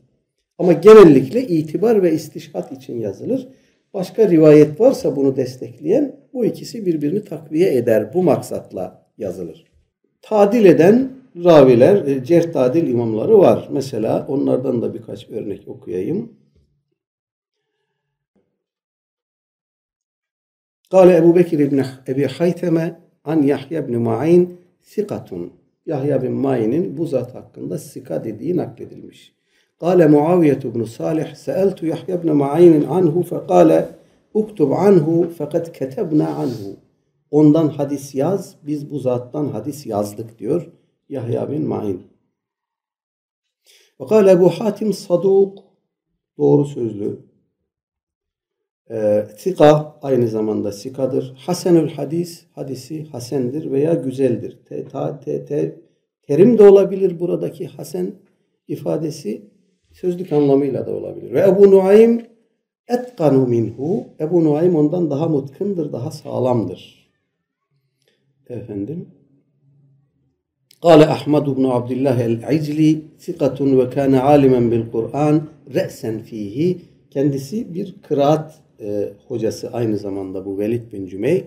Ama 0.58 0.74
genellikle 0.74 1.48
itibar 1.48 2.04
ve 2.04 2.14
istişhat 2.14 2.72
için 2.72 3.00
yazılır. 3.00 3.48
Başka 3.97 4.31
rivayet 4.31 4.81
varsa 4.81 5.17
bunu 5.17 5.37
destekleyen 5.37 6.17
bu 6.33 6.45
ikisi 6.45 6.87
birbirini 6.87 7.25
takviye 7.25 7.76
eder. 7.76 8.14
Bu 8.14 8.23
maksatla 8.23 9.07
yazılır. 9.19 9.64
Tadil 10.23 10.64
eden 10.64 11.11
raviler, 11.45 12.07
e, 12.07 12.25
cerh 12.25 12.52
tadil 12.52 12.88
imamları 12.88 13.38
var. 13.38 13.69
Mesela 13.73 14.26
onlardan 14.29 14.83
da 14.83 14.95
birkaç 14.95 15.31
örnek 15.31 15.69
okuyayım. 15.69 16.43
قال 20.93 21.09
Ebu 21.11 21.37
Bekir 21.37 21.59
ibn 21.59 21.81
Ebi 22.09 22.26
Hayteme 22.26 23.00
an 23.25 23.43
Yahya 23.43 23.81
ibn 23.81 23.97
Ma'in 23.97 24.61
sikatun. 24.81 25.52
Yahya 25.87 26.23
bin 26.23 26.33
Ma'in'in 26.33 26.97
bu 26.97 27.07
zat 27.07 27.35
hakkında 27.35 27.79
sika 27.79 28.25
dediği 28.25 28.57
nakledilmiş. 28.57 29.35
قال 29.81 30.11
معاوية 30.11 30.62
بن 30.64 30.85
صالح 30.85 31.35
سألت 31.35 31.83
يحيى 31.83 32.17
بن 32.17 32.33
معين 32.33 32.85
عنه 32.85 33.23
فقال 33.23 33.87
اكتب 34.37 34.73
عنه 34.73 35.29
fakat 35.38 35.71
كتبنا 35.71 36.25
عنه 36.25 36.76
ondan 37.31 37.69
hadis 37.69 38.14
yaz 38.14 38.57
biz 38.67 38.91
bu 38.91 38.99
zattan 38.99 39.49
hadis 39.49 39.87
yazdık 39.87 40.38
diyor 40.38 40.73
Yahya 41.09 41.50
bin 41.50 41.69
Ma'in 41.69 42.02
ve 44.00 44.07
kâle 44.07 44.31
Ebu 44.31 44.49
Hatim 44.50 44.93
saduk 44.93 45.59
doğru 46.38 46.64
sözlü 46.64 47.19
e, 48.91 49.26
Sika 49.37 49.99
aynı 50.02 50.29
zamanda 50.29 50.73
sikadır. 50.73 51.35
Hasenül 51.37 51.88
hadis, 51.88 52.45
hadisi 52.55 53.05
hasendir 53.05 53.71
veya 53.71 53.95
güzeldir. 53.95 54.59
Te, 54.69 54.85
ta, 54.85 55.21
te, 55.21 55.45
te, 55.45 55.81
terim 56.23 56.59
de 56.59 56.62
olabilir 56.62 57.21
buradaki 57.21 57.67
hasen 57.67 58.12
ifadesi 58.69 59.52
sözlük 59.97 60.33
anlamıyla 60.33 60.87
da 60.87 60.91
olabilir. 60.91 61.33
Ve 61.33 61.41
Ebu 61.41 61.71
Nuaym 61.71 62.23
etkanu 62.88 63.47
minhu. 63.47 64.07
Ebu 64.21 64.45
Nuaym 64.45 64.76
ondan 64.76 65.11
daha 65.11 65.29
mutkındır, 65.29 65.93
daha 65.93 66.11
sağlamdır. 66.11 67.12
Efendim. 68.49 69.07
قال 70.87 71.00
أحمد 71.17 71.47
بن 71.59 71.64
عبد 71.76 71.91
الله 71.97 72.19
العجلي 72.31 72.93
ثقة 73.26 73.59
وكان 73.79 74.14
عالما 74.26 74.61
بالقرآن 74.71 75.35
رأسا 75.76 76.12
فيه 76.29 76.57
kendisi 77.11 77.75
bir 77.75 77.95
kıraat 78.02 78.61
e, 78.81 79.09
hocası 79.29 79.71
aynı 79.73 79.99
zamanda 79.99 80.47
bu 80.47 80.59
Velid 80.59 80.93
bin 80.93 81.07
Cümey. 81.07 81.45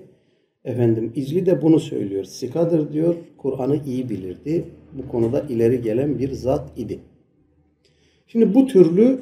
Efendim 0.66 1.12
İcli 1.16 1.46
de 1.46 1.62
bunu 1.62 1.80
söylüyor. 1.80 2.24
Sikadır 2.24 2.94
diyor. 2.94 3.16
Kur'an'ı 3.38 3.80
iyi 3.86 4.10
bilirdi. 4.10 4.66
Bu 4.94 5.12
konuda 5.12 5.42
ileri 5.50 5.82
gelen 5.82 6.20
bir 6.20 6.32
zat 6.32 6.78
idi. 6.78 7.00
Şimdi 8.30 8.54
bu 8.54 8.68
türlü 8.68 9.20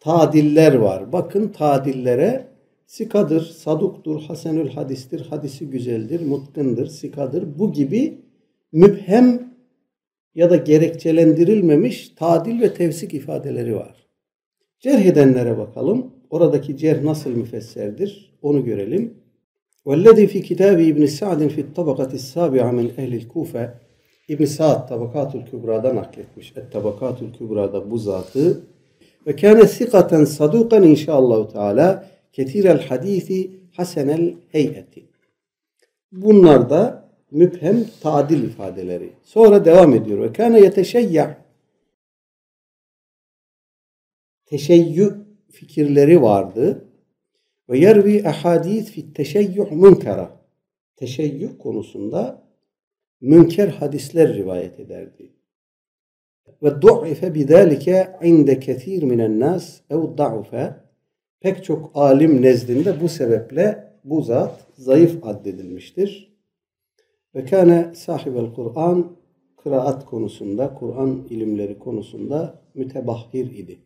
tadiller 0.00 0.74
var. 0.74 1.12
Bakın 1.12 1.48
tadillere 1.48 2.46
sikadır, 2.86 3.40
saduktur, 3.40 4.20
hasenül 4.20 4.68
hadistir, 4.68 5.20
hadisi 5.20 5.70
güzeldir, 5.70 6.26
mutkındır, 6.26 6.86
sikadır. 6.86 7.58
Bu 7.58 7.72
gibi 7.72 8.18
müphem 8.72 9.54
ya 10.34 10.50
da 10.50 10.56
gerekçelendirilmemiş 10.56 12.08
tadil 12.08 12.60
ve 12.60 12.74
tevsik 12.74 13.14
ifadeleri 13.14 13.76
var. 13.76 14.06
Cerh 14.80 15.06
edenlere 15.06 15.58
bakalım. 15.58 16.10
Oradaki 16.30 16.76
cerh 16.76 17.02
nasıl 17.02 17.30
müfesserdir 17.30 18.38
onu 18.42 18.64
görelim. 18.64 19.14
وَالَّذِي 19.86 20.26
فِي 20.26 20.40
كِتَابِ 20.48 20.82
İbn 20.82 21.06
Sa'd 21.06 21.48
fi 21.48 21.64
الطَّبَقَةِ 21.64 22.10
السَّابِعَ 22.20 22.74
min 22.74 22.92
ehli 22.96 23.28
Kufe 23.28 23.74
İbn 24.29 24.45
Sa'd 24.45 24.89
Tabakatul 24.89 25.45
Kübra'da 25.45 25.95
nakletmiş. 25.95 26.53
Et 26.57 26.71
Tabakatul 26.71 27.33
Kübra'da 27.33 27.91
bu 27.91 27.97
zatı 27.97 28.61
ve 29.27 29.35
kâne 29.35 29.67
sikaten 29.67 30.25
sadukan 30.25 30.83
inşaallah 30.83 31.49
teala 31.49 32.09
ketirel 32.33 32.87
hadisi 32.87 33.51
hasenel 33.75 34.33
heyeti. 34.51 35.05
Bunlar 36.11 36.69
da 36.69 37.09
müphem 37.31 37.85
tadil 38.01 38.43
ifadeleri. 38.43 39.09
Sonra 39.23 39.65
devam 39.65 39.93
ediyor. 39.93 40.19
Ve 40.21 40.33
kâne 40.33 40.59
yeteşeyya 40.59 41.37
teşeyyü 44.45 45.15
fikirleri 45.51 46.21
vardı. 46.21 46.85
Ve 47.69 47.77
yervi 47.77 48.27
ahadis 48.27 48.91
fi 48.91 49.13
teşeyyuh 49.13 49.71
münkara. 49.71 50.39
Teşeyyüh 50.95 51.49
konusunda 51.59 52.48
münker 53.21 53.67
hadisler 53.67 54.33
rivayet 54.33 54.79
ederdi. 54.79 55.33
Ve 56.63 56.81
du'ife 56.81 57.35
bidalike 57.35 58.09
inde 58.23 58.59
ketir 58.59 59.03
minen 59.03 59.39
nas 59.39 59.81
ev 59.89 60.17
da'ufe 60.17 60.75
pek 61.39 61.63
çok 61.63 61.91
alim 61.93 62.41
nezdinde 62.41 63.01
bu 63.01 63.09
sebeple 63.09 63.93
bu 64.03 64.21
zat 64.21 64.67
zayıf 64.77 65.25
addedilmiştir. 65.25 66.39
Ve 67.35 67.45
kâne 67.45 67.95
sahibel 67.95 68.53
Kur'an 68.53 69.17
kıraat 69.57 70.05
konusunda, 70.05 70.73
Kur'an 70.73 71.27
ilimleri 71.29 71.79
konusunda 71.79 72.61
mütebahhir 72.73 73.51
idi. 73.51 73.79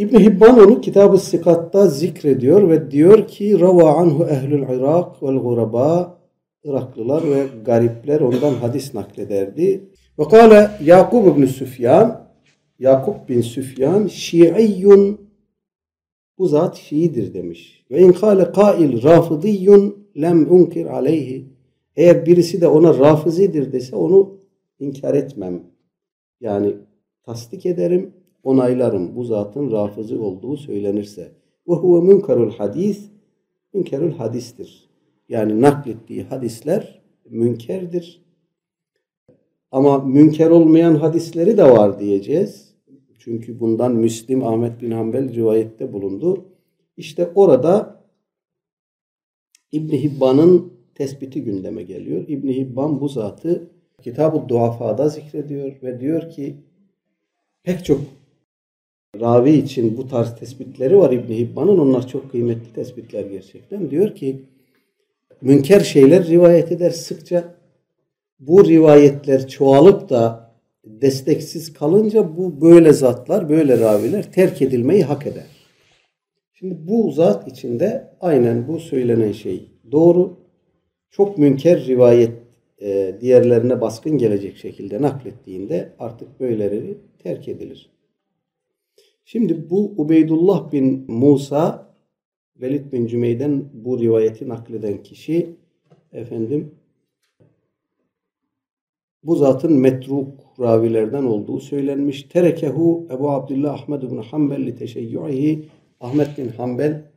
İbn 0.00 0.18
Hibban 0.18 0.58
onu 0.58 0.80
Kitab-ı 0.80 1.18
Sikat'ta 1.18 1.86
zikrediyor 1.86 2.68
ve 2.68 2.90
diyor 2.90 3.28
ki 3.28 3.60
Rava 3.60 3.92
anhu 3.92 4.24
ehlül 4.24 4.62
Irak 4.62 5.22
vel 5.22 5.36
guraba 5.36 6.18
Iraklılar 6.64 7.30
ve 7.30 7.46
garipler 7.64 8.20
ondan 8.20 8.54
hadis 8.54 8.94
naklederdi. 8.94 9.90
Ve 10.18 10.24
kâle 10.24 10.70
Yakub 10.84 11.26
ibn 11.26 11.44
Süfyan 11.44 12.28
Yakup 12.78 13.28
bin 13.28 13.40
Süfyan 13.40 14.06
Şi'iyyun 14.06 15.20
bu 16.38 16.48
zat 16.48 16.76
Şiidir 16.76 17.34
demiş. 17.34 17.84
Ve 17.90 18.00
in 18.00 18.12
kâle 18.12 18.52
kail 18.52 19.02
rafıdiyyun 19.02 20.08
lem 20.20 20.52
unkir 20.52 20.86
aleyhi 20.86 21.46
eğer 21.96 22.26
birisi 22.26 22.60
de 22.60 22.68
ona 22.68 22.98
rafızidir 22.98 23.72
dese 23.72 23.96
onu 23.96 24.38
inkar 24.78 25.14
etmem. 25.14 25.62
Yani 26.40 26.74
tasdik 27.22 27.66
ederim 27.66 28.19
onaylarım 28.44 29.16
bu 29.16 29.24
zatın 29.24 29.70
rafızı 29.70 30.22
olduğu 30.22 30.56
söylenirse. 30.56 31.32
Ve 31.68 31.74
huve 31.74 32.06
münkerul 32.06 32.52
hadis 32.52 33.10
münkerul 33.74 34.12
hadistir. 34.12 34.88
Yani 35.28 35.60
naklettiği 35.60 36.24
hadisler 36.24 37.02
münkerdir. 37.30 38.22
Ama 39.72 39.98
münker 39.98 40.50
olmayan 40.50 40.94
hadisleri 40.94 41.58
de 41.58 41.64
var 41.64 42.00
diyeceğiz. 42.00 42.74
Çünkü 43.18 43.60
bundan 43.60 43.94
Müslim 43.94 44.44
Ahmet 44.44 44.82
bin 44.82 44.90
Hanbel 44.90 45.34
rivayette 45.34 45.92
bulundu. 45.92 46.44
İşte 46.96 47.30
orada 47.34 48.00
İbn 49.72 49.92
Hibban'ın 49.92 50.72
tespiti 50.94 51.44
gündeme 51.44 51.82
geliyor. 51.82 52.24
İbn 52.28 52.48
Hibban 52.48 53.00
bu 53.00 53.08
zatı 53.08 53.70
Kitab-ı 54.02 54.48
Duafa'da 54.48 55.08
zikrediyor 55.08 55.72
ve 55.82 56.00
diyor 56.00 56.30
ki 56.30 56.56
pek 57.62 57.84
çok 57.84 58.00
ravi 59.20 59.50
için 59.50 59.96
bu 59.96 60.08
tarz 60.08 60.36
tespitleri 60.36 60.98
var 60.98 61.12
İbn 61.12 61.32
Hibban'ın. 61.32 61.78
Onlar 61.78 62.08
çok 62.08 62.30
kıymetli 62.30 62.72
tespitler 62.74 63.24
gerçekten. 63.24 63.90
Diyor 63.90 64.14
ki 64.14 64.42
münker 65.40 65.80
şeyler 65.80 66.26
rivayet 66.26 66.72
eder 66.72 66.90
sıkça. 66.90 67.54
Bu 68.40 68.68
rivayetler 68.68 69.48
çoğalıp 69.48 70.08
da 70.08 70.50
desteksiz 70.84 71.72
kalınca 71.72 72.36
bu 72.36 72.60
böyle 72.60 72.92
zatlar, 72.92 73.48
böyle 73.48 73.80
raviler 73.80 74.32
terk 74.32 74.62
edilmeyi 74.62 75.02
hak 75.02 75.26
eder. 75.26 75.46
Şimdi 76.52 76.88
bu 76.88 77.10
zat 77.10 77.48
içinde 77.48 78.10
aynen 78.20 78.68
bu 78.68 78.80
söylenen 78.80 79.32
şey 79.32 79.70
doğru. 79.92 80.36
Çok 81.10 81.38
münker 81.38 81.86
rivayet 81.86 82.32
e, 82.82 83.14
diğerlerine 83.20 83.80
baskın 83.80 84.18
gelecek 84.18 84.56
şekilde 84.56 85.02
naklettiğinde 85.02 85.92
artık 85.98 86.40
böyleleri 86.40 86.98
terk 87.22 87.48
edilir. 87.48 87.90
Şimdi 89.24 89.70
bu 89.70 89.94
Ubeydullah 89.96 90.72
bin 90.72 91.12
Musa 91.12 91.94
Velid 92.56 92.92
bin 92.92 93.06
Cümey'den 93.06 93.64
bu 93.72 93.98
rivayeti 93.98 94.48
nakleden 94.48 95.02
kişi 95.02 95.56
efendim 96.12 96.74
bu 99.24 99.36
zatın 99.36 99.72
metruk 99.72 100.40
ravilerden 100.60 101.24
olduğu 101.24 101.60
söylenmiş. 101.60 102.22
Terekehu 102.22 103.06
Ebu 103.10 103.30
Abdullah 103.30 103.74
Ahmed 103.74 104.02
bin 104.02 104.22
Hanbel 104.22 104.66
li 104.66 104.74
teşeyyu'ihi 104.74 105.68
Ahmet 106.00 106.38
bin 106.38 106.48
Hanbel 106.48 107.10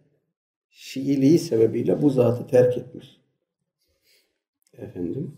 Şiiliği 0.70 1.40
sebebiyle 1.40 2.02
bu 2.02 2.10
zatı 2.10 2.48
terk 2.48 2.78
etmiş. 2.78 3.18
Efendim. 4.78 5.38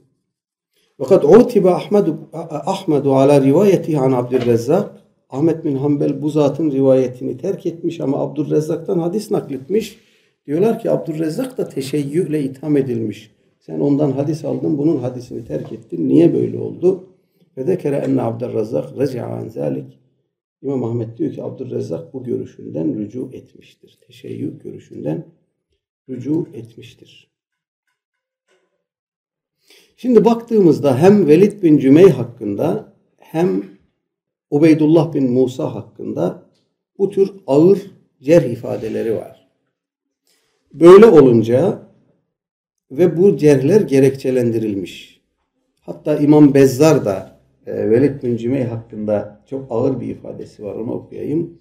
Fakat 0.97 1.25
utiba 1.25 1.75
Ahmed 1.75 2.07
Ahmedu 2.49 3.15
ala 3.15 3.41
rivayeti 3.41 3.99
an 3.99 4.11
Abdurrezzak 4.11 5.04
Ahmet 5.35 5.65
bin 5.65 5.75
Hanbel 5.75 6.21
bu 6.21 6.29
zatın 6.29 6.71
rivayetini 6.71 7.37
terk 7.37 7.65
etmiş 7.65 8.01
ama 8.01 8.19
Abdurrezzak'tan 8.19 8.99
hadis 8.99 9.31
nakletmiş. 9.31 9.99
Diyorlar 10.47 10.79
ki 10.79 10.91
Abdurrezzak 10.91 11.57
da 11.57 11.69
teşeyyühle 11.69 12.43
itham 12.43 12.77
edilmiş. 12.77 13.31
Sen 13.59 13.79
ondan 13.79 14.11
hadis 14.11 14.45
aldın, 14.45 14.77
bunun 14.77 14.97
hadisini 14.97 15.45
terk 15.45 15.71
ettin. 15.71 16.09
Niye 16.09 16.33
böyle 16.33 16.59
oldu? 16.59 17.03
Ve 17.57 17.67
dekere 17.67 17.95
enne 17.95 18.21
Abdurrezzak 18.21 18.97
rezi'a 18.97 19.27
an 19.27 19.47
zalik. 19.47 19.99
İmam 20.61 20.83
Ahmet 20.83 21.17
diyor 21.17 21.33
ki 21.33 21.43
Abdurrezzak 21.43 22.13
bu 22.13 22.23
görüşünden 22.23 22.97
rücu 22.97 23.29
etmiştir. 23.33 23.97
Teşeyyü 24.07 24.59
görüşünden 24.63 25.25
rücu 26.09 26.47
etmiştir. 26.53 27.31
Şimdi 29.97 30.25
baktığımızda 30.25 30.97
hem 30.97 31.27
Velid 31.27 31.63
bin 31.63 31.77
Cümey 31.77 32.09
hakkında 32.09 32.93
hem 33.17 33.74
Ubeydullah 34.49 35.13
bin 35.13 35.31
Musa 35.31 35.75
hakkında 35.75 36.45
bu 36.97 37.09
tür 37.09 37.31
ağır 37.47 37.81
cerh 38.21 38.43
ifadeleri 38.43 39.15
var. 39.15 39.49
Böyle 40.73 41.05
olunca 41.05 41.81
ve 42.91 43.17
bu 43.17 43.37
cerhler 43.37 43.81
gerekçelendirilmiş. 43.81 45.21
Hatta 45.81 46.17
İmam 46.17 46.53
Bezzar 46.53 47.05
da 47.05 47.39
e, 47.65 47.89
Velid 47.89 48.23
bin 48.23 48.37
Cümey 48.37 48.63
hakkında 48.63 49.43
çok 49.49 49.67
ağır 49.69 50.01
bir 50.01 50.07
ifadesi 50.07 50.63
var. 50.63 50.75
Onu 50.75 50.91
okuyayım. 50.91 51.59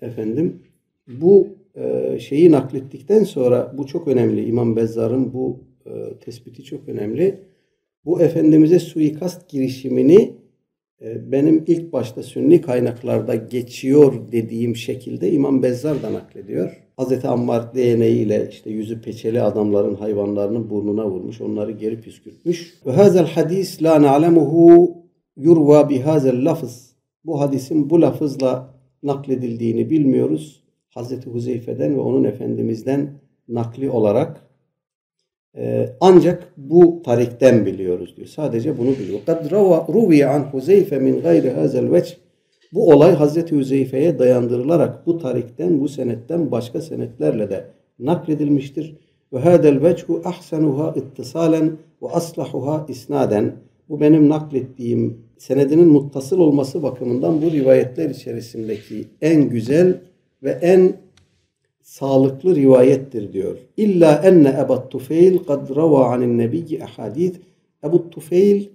Efendim 0.00 0.62
bu 1.08 1.48
e, 1.74 2.18
şeyi 2.18 2.52
naklettikten 2.52 3.24
sonra 3.24 3.72
bu 3.78 3.86
çok 3.86 4.08
önemli. 4.08 4.44
İmam 4.44 4.76
Bezzar'ın 4.76 5.32
bu 5.32 5.60
e, 5.86 6.18
tespiti 6.18 6.64
çok 6.64 6.88
önemli. 6.88 7.40
Bu 8.04 8.20
Efendimiz'e 8.20 8.78
suikast 8.78 9.48
girişimini 9.48 10.36
benim 11.00 11.64
ilk 11.66 11.92
başta 11.92 12.22
sünni 12.22 12.60
kaynaklarda 12.60 13.34
geçiyor 13.34 14.14
dediğim 14.32 14.76
şekilde 14.76 15.32
İmam 15.32 15.62
Bezzar 15.62 16.02
da 16.02 16.12
naklediyor. 16.12 16.82
Hazreti 16.96 17.28
Ammar 17.28 17.74
değneğiyle 17.74 18.48
işte 18.50 18.70
yüzü 18.70 19.00
peçeli 19.00 19.42
adamların 19.42 19.94
hayvanlarının 19.94 20.70
burnuna 20.70 21.10
vurmuş. 21.10 21.40
Onları 21.40 21.72
geri 21.72 22.00
püskürtmüş. 22.00 22.74
Ve 22.86 22.92
hazel 22.92 23.26
hadis 23.26 23.82
la 23.82 24.02
na'lemuhu 24.02 24.96
yurva 25.36 25.90
bihazel 25.90 26.44
lafız. 26.44 26.96
Bu 27.24 27.40
hadisin 27.40 27.90
bu 27.90 28.02
lafızla 28.02 28.74
nakledildiğini 29.02 29.90
bilmiyoruz. 29.90 30.62
Hazreti 30.88 31.30
Huzeyfe'den 31.30 31.96
ve 31.96 32.00
onun 32.00 32.24
Efendimiz'den 32.24 33.10
nakli 33.48 33.90
olarak 33.90 34.40
ee, 34.40 34.45
ancak 36.00 36.52
bu 36.56 37.02
tarikten 37.04 37.66
biliyoruz 37.66 38.16
diyor. 38.16 38.28
Sadece 38.28 38.78
bunu 38.78 38.90
biliyor. 38.90 39.18
Kad 39.26 39.50
ruviye 39.94 40.26
an 40.26 40.40
Huzeyfe 40.40 40.98
min 40.98 41.20
gayri 41.20 41.50
hazel 41.50 41.92
veç. 41.92 42.16
Bu 42.72 42.92
olay 42.92 43.14
Hazreti 43.14 43.56
Huzeyfe'ye 43.56 44.18
dayandırılarak 44.18 45.06
bu 45.06 45.18
tarikten, 45.18 45.80
bu 45.80 45.88
senetten 45.88 46.50
başka 46.50 46.80
senetlerle 46.80 47.50
de 47.50 47.64
nakledilmiştir. 47.98 48.96
Ve 49.32 49.38
hadel 49.38 49.82
vechu 49.82 50.22
ahsanuha 50.24 50.94
ittisalen 50.96 51.72
ve 52.02 52.06
aslahuha 52.08 52.86
isnaden. 52.88 53.52
Bu 53.88 54.00
benim 54.00 54.28
naklettiğim 54.28 55.18
senedinin 55.38 55.88
muttasıl 55.88 56.38
olması 56.38 56.82
bakımından 56.82 57.42
bu 57.42 57.50
rivayetler 57.50 58.10
içerisindeki 58.10 59.04
en 59.22 59.48
güzel 59.48 60.00
ve 60.42 60.50
en 60.50 60.92
sağlıklı 61.86 62.56
rivayettir 62.56 63.32
diyor. 63.32 63.56
İlla 63.76 64.22
enne 64.24 64.56
Ebu 64.64 64.88
Tufeil 64.88 65.38
kad 65.38 65.76
rava 65.76 66.06
anin 66.06 66.38
nebiyyi 66.38 66.84
ahadith. 66.84 67.38
Ebu 67.84 68.10
Tufeil 68.10 68.68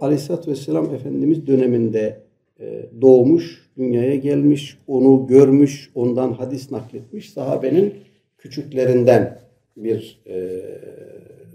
Aleyhisselatü 0.00 0.50
Vesselam 0.50 0.94
Efendimiz 0.94 1.46
döneminde 1.46 2.20
e, 2.60 2.86
doğmuş, 3.00 3.70
dünyaya 3.76 4.14
gelmiş, 4.14 4.78
onu 4.86 5.26
görmüş, 5.26 5.90
ondan 5.94 6.32
hadis 6.32 6.70
nakletmiş 6.70 7.30
sahabenin 7.30 7.94
küçüklerinden 8.38 9.38
bir 9.76 10.20
e, 10.26 10.62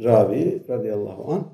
ravi 0.04 0.62
radıyallahu 0.70 1.32
an 1.32 1.48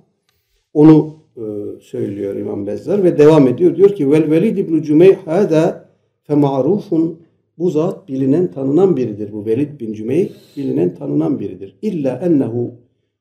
onu 0.73 1.15
e, 1.37 1.41
söylüyor 1.81 2.35
İmam 2.35 2.67
Bezzar 2.67 3.03
ve 3.03 3.17
devam 3.17 3.47
ediyor. 3.47 3.75
Diyor 3.75 3.95
ki 3.95 4.11
vel 4.11 4.31
velid 4.31 4.57
ibn 4.57 4.81
Cümeyh 4.81 5.17
hada 5.17 5.89
fe 6.23 6.35
ma'rufun 6.35 7.22
bu 7.57 7.69
zat 7.69 8.07
bilinen 8.07 8.51
tanınan 8.51 8.97
biridir. 8.97 9.33
Bu 9.33 9.45
Velid 9.45 9.79
bin 9.79 9.93
Cümeyh 9.93 10.29
bilinen 10.57 10.95
tanınan 10.95 11.39
biridir. 11.39 11.75
İlla 11.81 12.17
ennehu 12.17 12.71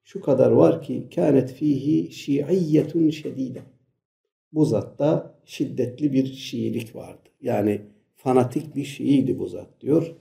şu 0.04 0.20
kadar 0.20 0.50
var 0.50 0.82
ki 0.82 1.08
kânet 1.14 1.52
fihi 1.52 2.12
şiiyyetun 2.12 3.10
şedide. 3.10 3.58
Bu 4.52 4.64
zatta 4.64 5.34
şiddetli 5.44 6.12
bir 6.12 6.26
Şiilik 6.26 6.96
vardı. 6.96 7.28
Yani 7.40 7.80
fanatik 8.14 8.76
bir 8.76 8.84
Şiiydi 8.84 9.38
bu 9.38 9.46
zat 9.46 9.68
diyor. 9.80 10.14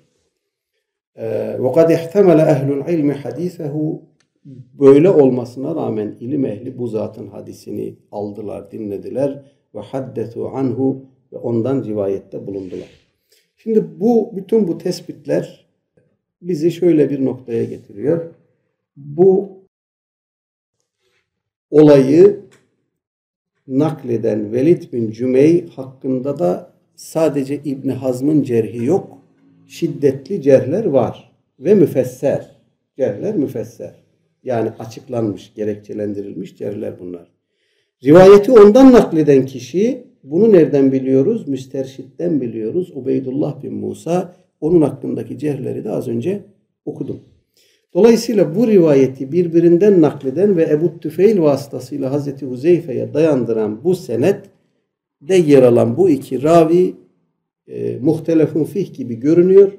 Kad 1.76 1.89
ihtemele 1.89 2.41
ehlul 2.41 2.88
ilmi 2.88 3.13
hadisehu 3.13 4.02
böyle 4.80 5.10
olmasına 5.10 5.76
rağmen 5.76 6.15
ilim 6.19 6.45
ehli 6.45 6.78
bu 6.78 6.88
zatın 6.88 7.28
hadisini 7.28 7.95
aldılar, 8.12 8.71
dinlediler 8.71 9.43
ve 9.76 9.80
haddetu 9.80 10.47
anhu 10.47 11.06
ve 11.34 11.38
ondan 11.38 11.84
rivayette 11.84 12.47
bulundular. 12.47 13.00
Şimdi 13.63 14.00
bu 14.00 14.32
bütün 14.36 14.67
bu 14.67 14.78
tespitler 14.78 15.65
bizi 16.41 16.71
şöyle 16.71 17.10
bir 17.10 17.26
noktaya 17.26 17.63
getiriyor. 17.63 18.34
Bu 18.95 19.50
olayı 21.69 22.39
nakleden 23.67 24.54
Velid 24.54 24.93
bin 24.93 25.12
Cümey 25.12 25.67
hakkında 25.67 26.39
da 26.39 26.74
sadece 26.95 27.56
İbn 27.56 27.89
Hazm'ın 27.89 28.43
cerhi 28.43 28.86
yok. 28.86 29.17
Şiddetli 29.67 30.41
cerhler 30.41 30.86
var 30.86 31.32
ve 31.60 31.76
müfesser. 31.76 32.56
Cerhler 32.97 33.36
müfesser. 33.36 34.04
Yani 34.43 34.69
açıklanmış, 34.80 35.54
gerekçelendirilmiş 35.54 36.58
cerhler 36.58 37.00
bunlar. 37.00 37.32
Rivayeti 38.04 38.52
ondan 38.52 38.93
nakleden 38.93 39.45
kişi 39.45 40.11
bunu 40.23 40.51
nereden 40.51 40.91
biliyoruz? 40.91 41.47
Müsterşitten 41.47 42.41
biliyoruz. 42.41 42.91
Ubeydullah 42.95 43.63
bin 43.63 43.73
Musa 43.73 44.36
onun 44.62 44.81
hakkındaki 44.81 45.38
cehleri 45.38 45.84
de 45.84 45.89
az 45.89 46.07
önce 46.07 46.43
okudum. 46.86 47.19
Dolayısıyla 47.93 48.55
bu 48.55 48.67
rivayeti 48.67 49.31
birbirinden 49.31 50.01
nakleden 50.01 50.57
ve 50.57 50.63
Ebu 50.63 50.99
Tüfeil 50.99 51.41
vasıtasıyla 51.41 52.12
Hazreti 52.12 52.45
Huzeyfe'ye 52.45 53.13
dayandıran 53.13 53.84
bu 53.84 53.95
senet 53.95 54.39
de 55.21 55.36
yer 55.36 55.63
alan 55.63 55.97
bu 55.97 56.10
iki 56.10 56.43
ravi 56.43 56.95
e, 57.67 57.97
muhtelefun 58.01 58.63
fih 58.63 58.93
gibi 58.93 59.15
görünüyor 59.15 59.71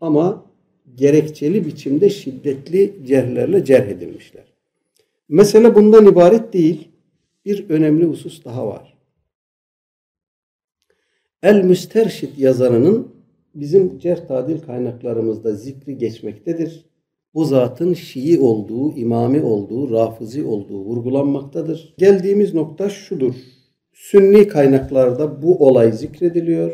ama 0.00 0.46
gerekçeli 0.94 1.66
biçimde 1.66 2.10
şiddetli 2.10 2.94
cerhlerle 3.06 3.64
cerh 3.64 3.88
edilmişler. 3.88 4.44
Mesele 5.28 5.74
bundan 5.74 6.06
ibaret 6.06 6.52
değil. 6.52 6.88
Bir 7.44 7.70
önemli 7.70 8.04
husus 8.04 8.44
daha 8.44 8.66
var. 8.66 8.91
El 11.42 11.64
Müsterşid 11.64 12.38
yazarının 12.38 13.08
bizim 13.54 13.98
cerh 13.98 14.26
tadil 14.28 14.58
kaynaklarımızda 14.58 15.54
zikri 15.54 15.98
geçmektedir. 15.98 16.86
Bu 17.34 17.44
zatın 17.44 17.94
Şii 17.94 18.40
olduğu, 18.40 18.96
imami 18.96 19.42
olduğu, 19.42 19.90
rafizi 19.90 20.44
olduğu 20.44 20.84
vurgulanmaktadır. 20.84 21.94
Geldiğimiz 21.98 22.54
nokta 22.54 22.88
şudur. 22.88 23.34
Sünni 23.92 24.48
kaynaklarda 24.48 25.42
bu 25.42 25.66
olay 25.66 25.92
zikrediliyor 25.92 26.72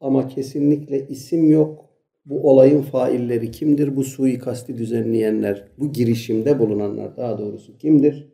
ama 0.00 0.28
kesinlikle 0.28 1.08
isim 1.08 1.50
yok. 1.50 1.84
Bu 2.24 2.50
olayın 2.50 2.82
failleri 2.82 3.50
kimdir? 3.50 3.96
Bu 3.96 4.04
suikasti 4.04 4.78
düzenleyenler, 4.78 5.68
bu 5.78 5.92
girişimde 5.92 6.58
bulunanlar 6.58 7.16
daha 7.16 7.38
doğrusu 7.38 7.78
kimdir? 7.78 8.28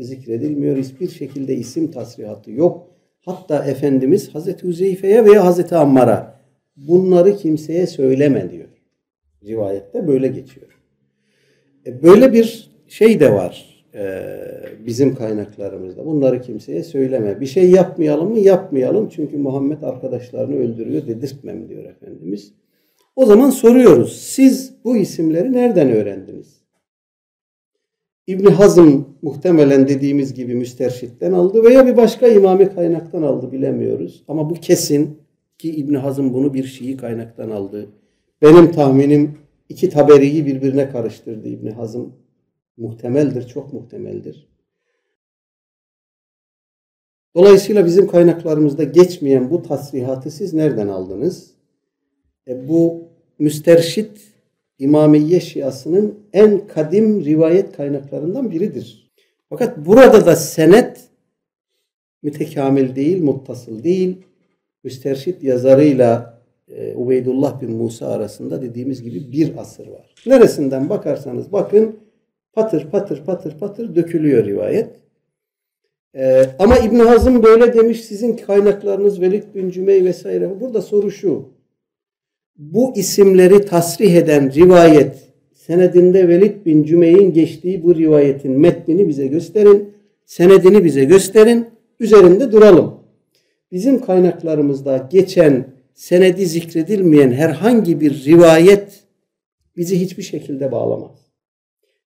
Zikredilmiyor. 0.00 0.76
Hiçbir 0.76 1.08
şekilde 1.08 1.54
isim 1.54 1.90
tasrihatı 1.90 2.50
yok. 2.50 2.95
Hatta 3.26 3.64
Efendimiz 3.64 4.34
Hazreti 4.34 4.66
Huzeyfe'ye 4.68 5.24
veya 5.24 5.44
Hazreti 5.44 5.76
Ammar'a 5.76 6.40
bunları 6.76 7.36
kimseye 7.36 7.86
söyleme 7.86 8.50
diyor. 8.50 8.68
Rivayette 9.44 10.06
böyle 10.06 10.28
geçiyor. 10.28 10.80
E, 11.86 12.02
böyle 12.02 12.32
bir 12.32 12.70
şey 12.88 13.20
de 13.20 13.32
var 13.32 13.84
e, 13.94 14.28
bizim 14.86 15.14
kaynaklarımızda. 15.14 16.06
Bunları 16.06 16.42
kimseye 16.42 16.82
söyleme. 16.82 17.40
Bir 17.40 17.46
şey 17.46 17.70
yapmayalım 17.70 18.30
mı? 18.30 18.38
Yapmayalım. 18.38 19.08
Çünkü 19.08 19.38
Muhammed 19.38 19.82
arkadaşlarını 19.82 20.56
öldürüyor 20.56 21.06
dedirtmem 21.06 21.68
diyor 21.68 21.84
Efendimiz. 21.84 22.52
O 23.16 23.26
zaman 23.26 23.50
soruyoruz. 23.50 24.16
Siz 24.22 24.74
bu 24.84 24.96
isimleri 24.96 25.52
nereden 25.52 25.90
öğrendiniz? 25.90 26.55
İbni 28.26 28.48
Hazm 28.48 29.02
muhtemelen 29.22 29.88
dediğimiz 29.88 30.34
gibi 30.34 30.54
müsterşitten 30.54 31.32
aldı 31.32 31.64
veya 31.64 31.86
bir 31.86 31.96
başka 31.96 32.28
imami 32.28 32.74
kaynaktan 32.74 33.22
aldı 33.22 33.52
bilemiyoruz. 33.52 34.24
Ama 34.28 34.50
bu 34.50 34.54
kesin 34.54 35.18
ki 35.58 35.76
İbni 35.76 35.98
Hazm 35.98 36.32
bunu 36.32 36.54
bir 36.54 36.64
Şii 36.64 36.96
kaynaktan 36.96 37.50
aldı. 37.50 37.90
Benim 38.42 38.72
tahminim 38.72 39.38
iki 39.68 39.90
taberiyi 39.90 40.46
birbirine 40.46 40.88
karıştırdı 40.88 41.48
İbni 41.48 41.70
Hazm. 41.70 42.04
Muhtemeldir, 42.76 43.48
çok 43.48 43.72
muhtemeldir. 43.72 44.48
Dolayısıyla 47.36 47.86
bizim 47.86 48.06
kaynaklarımızda 48.06 48.84
geçmeyen 48.84 49.50
bu 49.50 49.62
tasrihatı 49.62 50.30
siz 50.30 50.54
nereden 50.54 50.88
aldınız? 50.88 51.50
E, 52.48 52.68
bu 52.68 53.08
müsterşit 53.38 54.35
İmamiye 54.78 55.40
Şiasının 55.40 56.18
en 56.32 56.66
kadim 56.66 57.24
rivayet 57.24 57.76
kaynaklarından 57.76 58.50
biridir. 58.50 59.12
Fakat 59.48 59.78
burada 59.86 60.26
da 60.26 60.36
senet 60.36 61.00
mütekamil 62.22 62.96
değil, 62.96 63.22
muttasıl 63.22 63.82
değil. 63.84 64.16
Müsterşit 64.84 65.42
yazarıyla 65.42 66.40
e, 66.68 66.94
Ubeydullah 66.94 67.60
bin 67.60 67.70
Musa 67.70 68.08
arasında 68.08 68.62
dediğimiz 68.62 69.02
gibi 69.02 69.32
bir 69.32 69.56
asır 69.58 69.86
var. 69.86 70.14
Neresinden 70.26 70.90
bakarsanız 70.90 71.52
bakın 71.52 71.96
patır 72.52 72.90
patır 72.90 73.24
patır 73.24 73.58
patır 73.58 73.94
dökülüyor 73.94 74.44
rivayet. 74.44 75.00
Ee, 76.16 76.46
ama 76.58 76.78
İbn 76.78 76.98
Hazım 76.98 77.42
böyle 77.42 77.74
demiş 77.74 78.04
sizin 78.04 78.36
kaynaklarınız 78.36 79.20
Velid 79.20 79.54
bin 79.54 79.70
Cümey 79.70 80.04
vesaire. 80.04 80.60
Burada 80.60 80.82
soru 80.82 81.10
şu 81.10 81.48
bu 82.58 82.92
isimleri 82.96 83.64
tasrih 83.64 84.14
eden 84.14 84.54
rivayet 84.54 85.26
senedinde 85.54 86.28
Velid 86.28 86.66
bin 86.66 86.84
Cümey'in 86.84 87.32
geçtiği 87.32 87.82
bu 87.82 87.94
rivayetin 87.94 88.60
metnini 88.60 89.08
bize 89.08 89.26
gösterin. 89.26 89.94
Senedini 90.26 90.84
bize 90.84 91.04
gösterin. 91.04 91.66
üzerinde 92.00 92.52
duralım. 92.52 93.00
Bizim 93.72 94.00
kaynaklarımızda 94.00 95.08
geçen 95.10 95.68
senedi 95.94 96.46
zikredilmeyen 96.46 97.32
herhangi 97.32 98.00
bir 98.00 98.24
rivayet 98.24 99.04
bizi 99.76 100.00
hiçbir 100.00 100.22
şekilde 100.22 100.72
bağlamaz. 100.72 101.26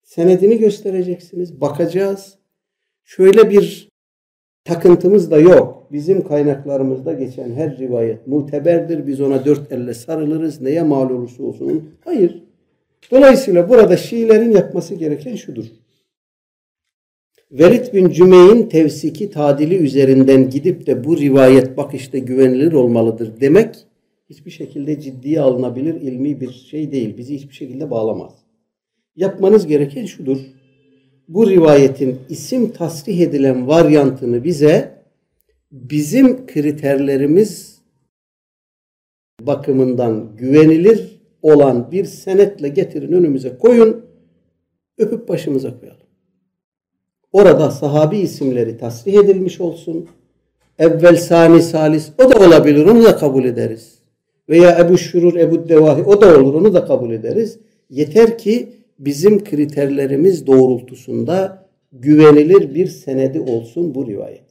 Senedini 0.02 0.58
göstereceksiniz, 0.58 1.60
bakacağız. 1.60 2.34
Şöyle 3.04 3.50
bir 3.50 3.89
takıntımız 4.70 5.30
da 5.30 5.38
yok. 5.38 5.86
Bizim 5.92 6.28
kaynaklarımızda 6.28 7.12
geçen 7.12 7.50
her 7.50 7.78
rivayet 7.78 8.26
muteberdir. 8.26 9.06
Biz 9.06 9.20
ona 9.20 9.44
dört 9.44 9.72
elle 9.72 9.94
sarılırız. 9.94 10.60
Neye 10.60 10.82
mal 10.82 11.10
olursa 11.10 11.42
olsun. 11.42 11.90
Hayır. 12.04 12.42
Dolayısıyla 13.10 13.68
burada 13.68 13.96
Şiilerin 13.96 14.50
yapması 14.50 14.94
gereken 14.94 15.36
şudur. 15.36 15.64
Velid 17.52 17.94
bin 17.94 18.08
Cümey'in 18.08 18.68
tevsiki 18.68 19.30
tadili 19.30 19.76
üzerinden 19.76 20.50
gidip 20.50 20.86
de 20.86 21.04
bu 21.04 21.16
rivayet 21.16 21.76
bak 21.76 21.94
işte 21.94 22.18
güvenilir 22.18 22.72
olmalıdır 22.72 23.40
demek 23.40 23.74
hiçbir 24.30 24.50
şekilde 24.50 25.00
ciddiye 25.00 25.40
alınabilir 25.40 25.94
ilmi 25.94 26.40
bir 26.40 26.50
şey 26.50 26.92
değil. 26.92 27.16
Bizi 27.16 27.34
hiçbir 27.34 27.54
şekilde 27.54 27.90
bağlamaz. 27.90 28.32
Yapmanız 29.16 29.66
gereken 29.66 30.04
şudur. 30.04 30.38
Bu 31.30 31.50
rivayetin 31.50 32.18
isim 32.28 32.72
tasrih 32.72 33.20
edilen 33.20 33.68
varyantını 33.68 34.44
bize 34.44 35.02
bizim 35.72 36.46
kriterlerimiz 36.46 37.78
bakımından 39.40 40.36
güvenilir 40.36 41.20
olan 41.42 41.92
bir 41.92 42.04
senetle 42.04 42.68
getirin 42.68 43.12
önümüze 43.12 43.58
koyun. 43.58 44.04
Öpüp 44.98 45.28
başımıza 45.28 45.80
koyalım. 45.80 46.00
Orada 47.32 47.70
sahabi 47.70 48.18
isimleri 48.18 48.78
tasrih 48.78 49.14
edilmiş 49.14 49.60
olsun. 49.60 50.08
Evvel, 50.78 51.16
sani, 51.16 51.62
salis 51.62 52.10
o 52.18 52.32
da 52.32 52.46
olabilir. 52.46 52.86
Onu 52.86 53.04
da 53.04 53.16
kabul 53.16 53.44
ederiz. 53.44 53.98
Veya 54.48 54.78
Ebu 54.78 54.98
Şurur, 54.98 55.34
Ebu 55.34 55.68
Devahi 55.68 56.02
o 56.02 56.20
da 56.20 56.40
olur. 56.40 56.54
Onu 56.54 56.74
da 56.74 56.84
kabul 56.84 57.10
ederiz. 57.10 57.58
Yeter 57.90 58.38
ki 58.38 58.79
bizim 59.00 59.44
kriterlerimiz 59.44 60.46
doğrultusunda 60.46 61.66
güvenilir 61.92 62.74
bir 62.74 62.86
senedi 62.86 63.40
olsun 63.40 63.94
bu 63.94 64.06
rivayet. 64.06 64.49